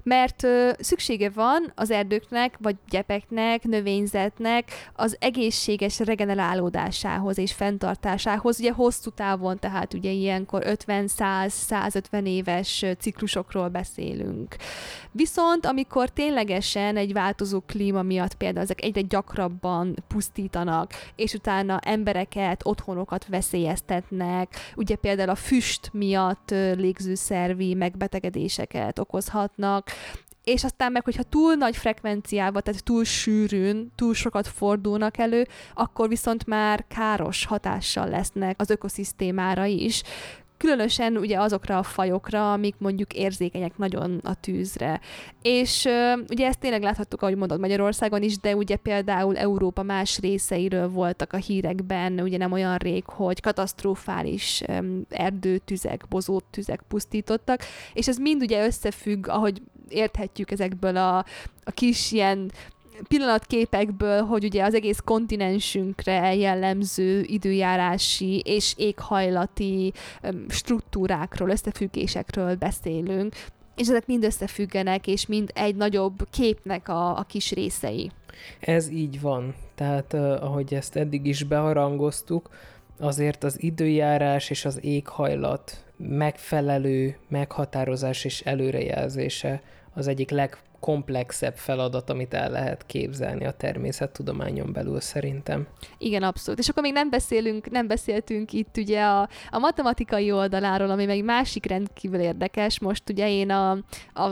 mert 0.04 0.44
ö, 0.44 0.72
szüksége 0.80 1.30
van 1.30 1.72
az 1.76 1.92
erdőknek, 1.92 2.58
vagy 2.60 2.76
gyepeknek, 2.90 3.64
növényzetnek 3.64 4.72
az 4.94 5.18
egészséges 5.20 6.00
regenerálódásához 6.00 7.38
és 7.38 7.54
fenntartásához, 7.54 8.60
ugye 8.60 8.72
hosszú 8.72 9.10
távon, 9.10 9.60
tehát 9.60 9.94
ugye 9.94 10.10
ilyenkor 10.10 10.64
50-100-150 10.66 12.26
éves 12.26 12.86
ciklusokról 13.00 13.68
beszélünk. 13.68 14.56
Viszont 15.12 15.66
amikor 15.66 16.10
ténylegesen 16.10 16.98
egy 16.98 17.14
változó 17.14 17.62
klíma 17.62 18.02
miatt 18.02 18.34
például 18.34 18.64
ezek 18.66 18.84
egyre 18.84 19.02
gyakrabban 19.02 19.96
pusztítanak, 20.08 20.92
és 21.16 21.34
utána 21.34 21.80
embereket, 21.80 22.62
otthonokat 22.66 23.28
veszélyeztetnek, 23.28 24.56
ugye 24.76 24.96
például 24.96 25.30
a 25.30 25.36
füst 25.36 25.90
miatt 25.94 26.50
légzőszervi 26.76 27.74
megbetegedéseket 27.74 29.00
okozhatnak, 29.00 29.62
vannak, 29.64 29.92
és 30.44 30.64
aztán 30.64 30.92
meg, 30.92 31.04
hogyha 31.04 31.24
túl 31.24 31.54
nagy 31.54 31.78
frekvenciával, 31.78 32.62
tehát 32.62 32.84
túl 32.84 33.04
sűrűn, 33.04 33.92
túl 33.96 34.14
sokat 34.14 34.48
fordulnak 34.48 35.18
elő, 35.18 35.48
akkor 35.74 36.08
viszont 36.08 36.46
már 36.46 36.86
káros 36.88 37.46
hatással 37.46 38.10
lesznek 38.10 38.62
az 38.62 38.70
ökoszisztémára 38.70 39.66
is 39.66 40.04
különösen 40.64 41.18
ugye 41.18 41.40
azokra 41.40 41.78
a 41.78 41.84
fajokra, 41.84 42.52
amik 42.52 42.76
mondjuk 42.78 43.14
érzékenyek 43.14 43.78
nagyon 43.78 44.20
a 44.24 44.34
tűzre. 44.34 45.00
És 45.42 45.88
ugye 46.30 46.48
ezt 46.48 46.60
tényleg 46.60 46.82
láthattuk, 46.82 47.22
ahogy 47.22 47.36
mondod 47.36 47.60
Magyarországon 47.60 48.22
is, 48.22 48.38
de 48.38 48.56
ugye 48.56 48.76
például 48.76 49.38
Európa 49.38 49.84
más 49.84 50.20
részeiről 50.20 50.90
voltak 50.90 51.34
a 51.34 51.38
hírekben, 51.38 52.20
ugye 52.20 52.38
nem 52.38 52.52
olyan 52.52 52.78
rég, 52.78 53.04
hogy 53.06 53.42
katasztrofális 53.42 54.64
erdőtüzek, 55.10 56.04
bozót 56.10 56.46
tüzek 56.50 56.84
pusztítottak, 56.88 57.62
és 57.94 58.08
ez 58.08 58.18
mind 58.18 58.42
ugye 58.42 58.66
összefügg, 58.66 59.28
ahogy 59.28 59.62
érthetjük 59.88 60.52
ezekből 60.52 60.98
a, 60.98 61.18
a 61.64 61.72
kis 61.72 62.12
ilyen 62.12 62.52
pillanatképekből, 63.08 64.22
hogy 64.22 64.44
ugye 64.44 64.64
az 64.64 64.74
egész 64.74 65.00
kontinensünkre 65.04 66.36
jellemző 66.36 67.22
időjárási 67.22 68.40
és 68.40 68.74
éghajlati 68.78 69.94
struktúrákról, 70.48 71.50
összefüggésekről 71.50 72.56
beszélünk, 72.56 73.36
és 73.76 73.88
ezek 73.88 74.06
mind 74.06 74.24
összefüggenek, 74.24 75.08
és 75.08 75.26
mind 75.26 75.52
egy 75.54 75.76
nagyobb 75.76 76.28
képnek 76.30 76.90
a, 76.90 77.18
a 77.18 77.24
kis 77.24 77.52
részei. 77.52 78.12
Ez 78.60 78.90
így 78.90 79.22
van. 79.22 79.56
Tehát, 79.76 80.14
ahogy 80.14 80.74
ezt 80.74 80.96
eddig 80.96 81.26
is 81.26 81.44
beharangoztuk, 81.44 82.50
azért 83.00 83.44
az 83.44 83.64
időjárás 83.64 84.50
és 84.50 84.66
az 84.66 84.80
éghajlat 84.84 85.84
megfelelő 85.98 87.18
meghatározás 87.28 88.26
és 88.26 88.42
előrejelzése 88.42 89.62
az 89.94 90.08
egyik 90.08 90.30
leg 90.30 90.58
komplexebb 90.84 91.56
feladat, 91.56 92.10
amit 92.10 92.34
el 92.34 92.52
lehet 92.52 92.86
képzelni 92.86 93.46
a 93.46 93.52
természettudományon 93.52 94.74
belül 94.74 95.00
szerintem. 95.00 95.68
Igen, 95.98 96.24
abszolút. 96.24 96.60
És 96.60 96.70
akkor 96.70 96.84
még 96.84 96.94
nem 96.94 97.10
beszélünk, 97.10 97.70
nem 97.70 97.88
beszéltünk 97.88 98.54
itt 98.54 98.78
ugye 98.78 99.04
a, 99.04 99.30
a 99.50 99.60
matematikai 99.60 100.32
oldaláról, 100.32 100.90
ami 100.90 101.06
meg 101.06 101.24
másik 101.24 101.66
rendkívül 101.66 102.20
érdekes. 102.20 102.80
Most 102.80 103.10
ugye 103.10 103.30
én 103.30 103.50
a, 103.50 103.72
a 104.14 104.32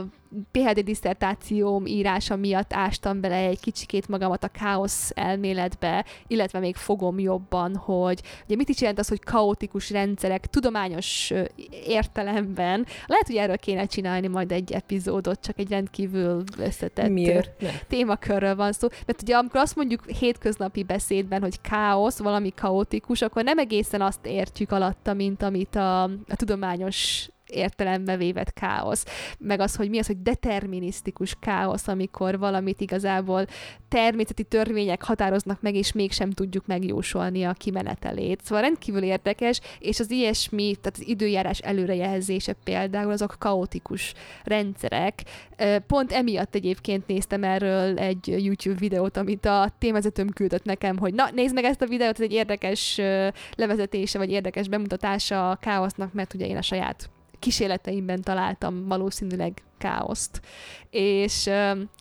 PhD 0.50 0.80
diszertációm 0.80 1.86
írása 1.86 2.36
miatt 2.36 2.72
ástam 2.72 3.20
bele 3.20 3.34
egy 3.34 3.60
kicsikét 3.60 4.08
magamat 4.08 4.44
a 4.44 4.48
káosz 4.48 5.10
elméletbe, 5.14 6.04
illetve 6.26 6.58
még 6.58 6.76
fogom 6.76 7.18
jobban, 7.18 7.76
hogy 7.76 8.20
ugye 8.44 8.56
mit 8.56 8.68
is 8.68 8.80
jelent 8.80 8.98
az, 8.98 9.08
hogy 9.08 9.24
kaotikus 9.24 9.90
rendszerek 9.90 10.46
tudományos 10.46 11.32
értelemben. 11.86 12.86
Lehet, 13.06 13.26
hogy 13.26 13.36
erről 13.36 13.58
kéne 13.58 13.86
csinálni 13.86 14.26
majd 14.26 14.52
egy 14.52 14.72
epizódot, 14.72 15.40
csak 15.40 15.58
egy 15.58 15.68
rendkívül 15.68 16.42
összetett 16.58 17.10
Miért? 17.10 17.64
Témakörről 17.88 18.56
van 18.56 18.72
szó. 18.72 18.88
Mert 19.06 19.22
ugye 19.22 19.36
amikor 19.36 19.60
azt 19.60 19.76
mondjuk 19.76 20.10
hétköznapi 20.10 20.82
beszédben, 20.82 21.40
hogy 21.40 21.60
káosz, 21.60 22.18
valami 22.18 22.52
kaotikus, 22.54 23.22
akkor 23.22 23.44
nem 23.44 23.58
egészen 23.58 24.00
azt 24.00 24.26
értjük 24.26 24.72
alatta, 24.72 25.12
mint 25.12 25.42
amit 25.42 25.76
a, 25.76 26.02
a 26.02 26.36
tudományos 26.36 27.28
értelembe 27.52 28.16
vévet 28.16 28.52
káosz, 28.52 29.04
meg 29.38 29.60
az, 29.60 29.74
hogy 29.74 29.90
mi 29.90 29.98
az, 29.98 30.06
hogy 30.06 30.22
determinisztikus 30.22 31.36
káosz, 31.40 31.88
amikor 31.88 32.38
valamit 32.38 32.80
igazából 32.80 33.46
természeti 33.88 34.42
törvények 34.42 35.02
határoznak 35.02 35.60
meg, 35.60 35.74
és 35.74 35.92
mégsem 35.92 36.30
tudjuk 36.30 36.66
megjósolni 36.66 37.44
a 37.44 37.52
kimenetelét. 37.52 38.40
Szóval 38.44 38.62
rendkívül 38.62 39.02
érdekes, 39.02 39.60
és 39.78 40.00
az 40.00 40.10
ilyesmi, 40.10 40.74
tehát 40.80 40.98
az 40.98 41.08
időjárás 41.08 41.58
előrejelzése 41.58 42.52
például, 42.64 43.12
azok 43.12 43.36
kaotikus 43.38 44.14
rendszerek. 44.44 45.22
Pont 45.86 46.12
emiatt 46.12 46.54
egyébként 46.54 47.06
néztem 47.06 47.44
erről 47.44 47.98
egy 47.98 48.44
YouTube 48.44 48.78
videót, 48.78 49.16
amit 49.16 49.44
a 49.44 49.70
témazetőm 49.78 50.28
küldött 50.28 50.64
nekem, 50.64 50.98
hogy 50.98 51.14
na, 51.14 51.28
nézd 51.34 51.54
meg 51.54 51.64
ezt 51.64 51.82
a 51.82 51.86
videót, 51.86 52.14
ez 52.14 52.20
egy 52.20 52.32
érdekes 52.32 53.00
levezetése, 53.56 54.18
vagy 54.18 54.30
érdekes 54.30 54.68
bemutatása 54.68 55.50
a 55.50 55.56
káosznak, 55.56 56.12
mert 56.12 56.34
ugye 56.34 56.46
én 56.46 56.56
a 56.56 56.62
saját 56.62 57.10
kísérleteimben 57.42 58.22
találtam 58.22 58.88
valószínűleg 58.88 59.62
káoszt. 59.82 60.40
És 60.90 61.48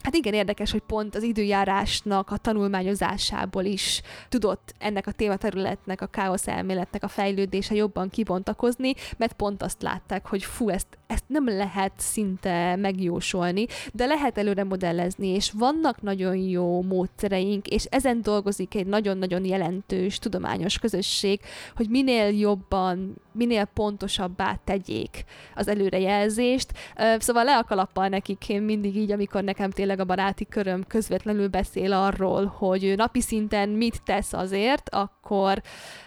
hát 0.02 0.14
igen, 0.16 0.34
érdekes, 0.34 0.72
hogy 0.72 0.82
pont 0.82 1.16
az 1.16 1.24
időjárásnak 1.24 2.32
a 2.32 2.38
tanulmányozásából 2.38 3.64
is 3.64 4.02
tudott 4.30 4.74
ennek 4.78 5.08
a 5.08 5.12
tématerületnek, 5.12 6.02
a 6.02 6.06
káosz 6.06 6.48
elméletnek 6.48 7.04
a 7.04 7.08
fejlődése 7.08 7.76
jobban 7.76 8.10
kibontakozni, 8.10 8.94
mert 9.18 9.34
pont 9.34 9.64
azt 9.64 9.82
látták, 9.82 10.28
hogy 10.28 10.44
fú, 10.44 10.70
ezt, 10.70 10.88
ezt 11.08 11.24
nem 11.28 11.48
lehet 11.48 11.92
szinte 11.98 12.76
megjósolni, 12.76 13.66
de 13.94 14.06
lehet 14.06 14.38
előre 14.38 14.64
modellezni, 14.64 15.28
és 15.28 15.52
vannak 15.52 16.02
nagyon 16.02 16.36
jó 16.36 16.82
módszereink, 16.82 17.68
és 17.68 17.86
ezen 17.86 18.22
dolgozik 18.22 18.76
egy 18.76 18.88
nagyon-nagyon 18.88 19.46
jelentős 19.46 20.20
tudományos 20.20 20.80
közösség, 20.80 21.40
hogy 21.76 21.90
minél 21.90 22.28
jobban, 22.40 23.16
minél 23.32 23.66
pontosabbá 23.66 24.60
tegyék 24.64 25.24
az 25.56 25.68
előrejelzést. 25.68 26.72
Szóval 27.18 27.44
le 27.44 27.56
kalappal 27.72 28.08
nekik, 28.08 28.50
én 28.50 28.62
mindig 28.62 28.96
így, 28.96 29.12
amikor 29.12 29.44
nekem 29.44 29.70
tényleg 29.70 30.00
a 30.00 30.06
baráti 30.06 30.46
köröm 30.46 30.84
közvetlenül 30.88 31.48
beszél 31.48 31.94
arról, 31.94 32.46
hogy 32.46 32.94
napi 32.98 33.22
szinten 33.22 33.70
mit 33.70 34.02
tesz 34.04 34.34
azért, 34.34 34.90
akkor, 34.90 35.62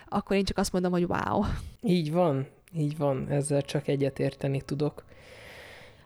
akkor 0.08 0.36
én 0.36 0.44
csak 0.44 0.58
azt 0.58 0.72
mondom, 0.72 0.92
hogy 0.92 1.04
wow. 1.08 1.44
Így 1.82 2.12
van, 2.12 2.46
így 2.76 2.96
van, 2.96 3.26
ezzel 3.28 3.62
csak 3.62 3.88
egyetérteni 3.88 4.60
tudok. 4.60 5.04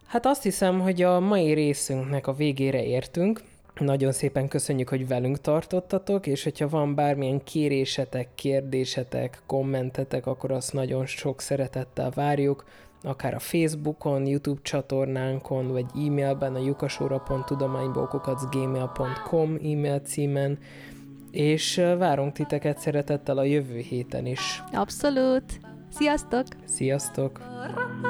Hát 0.07 0.27
azt 0.27 0.43
hiszem, 0.43 0.81
hogy 0.81 1.03
a 1.03 1.21
mai 1.21 1.53
részünknek 1.53 2.27
a 2.27 2.33
végére 2.33 2.85
értünk. 2.85 3.43
Nagyon 3.79 4.13
szépen 4.13 4.49
köszönjük, 4.49 4.89
hogy 4.89 5.09
velünk 5.09 5.41
tartottatok, 5.41 6.27
és 6.27 6.43
hogyha 6.43 6.69
van 6.69 6.95
bármilyen 6.95 7.45
kérésetek, 7.45 8.29
kérdésetek, 8.35 9.43
kommentetek, 9.47 10.27
akkor 10.27 10.51
azt 10.51 10.73
nagyon 10.73 11.07
sok 11.07 11.41
szeretettel 11.41 12.11
várjuk 12.11 12.65
akár 13.03 13.35
a 13.35 13.39
Facebookon, 13.39 14.27
YouTube 14.27 14.61
csatornánkon, 14.63 15.73
vagy 15.73 15.87
e-mailben 15.95 16.55
a 16.55 16.59
jukasóra.tudománybaokokacgmail.com 16.59 19.55
e-mail 19.55 20.01
címen, 20.01 20.59
és 21.31 21.83
várunk 21.99 22.33
titeket 22.33 22.79
szeretettel 22.79 23.39
a 23.39 23.45
jövő 23.45 23.79
héten 23.79 24.27
is. 24.27 24.63
Abszolút! 24.73 25.61
Sziasztok! 25.91 26.47
Sziasztok! 26.65 27.33
Sziasztok. 27.35 28.07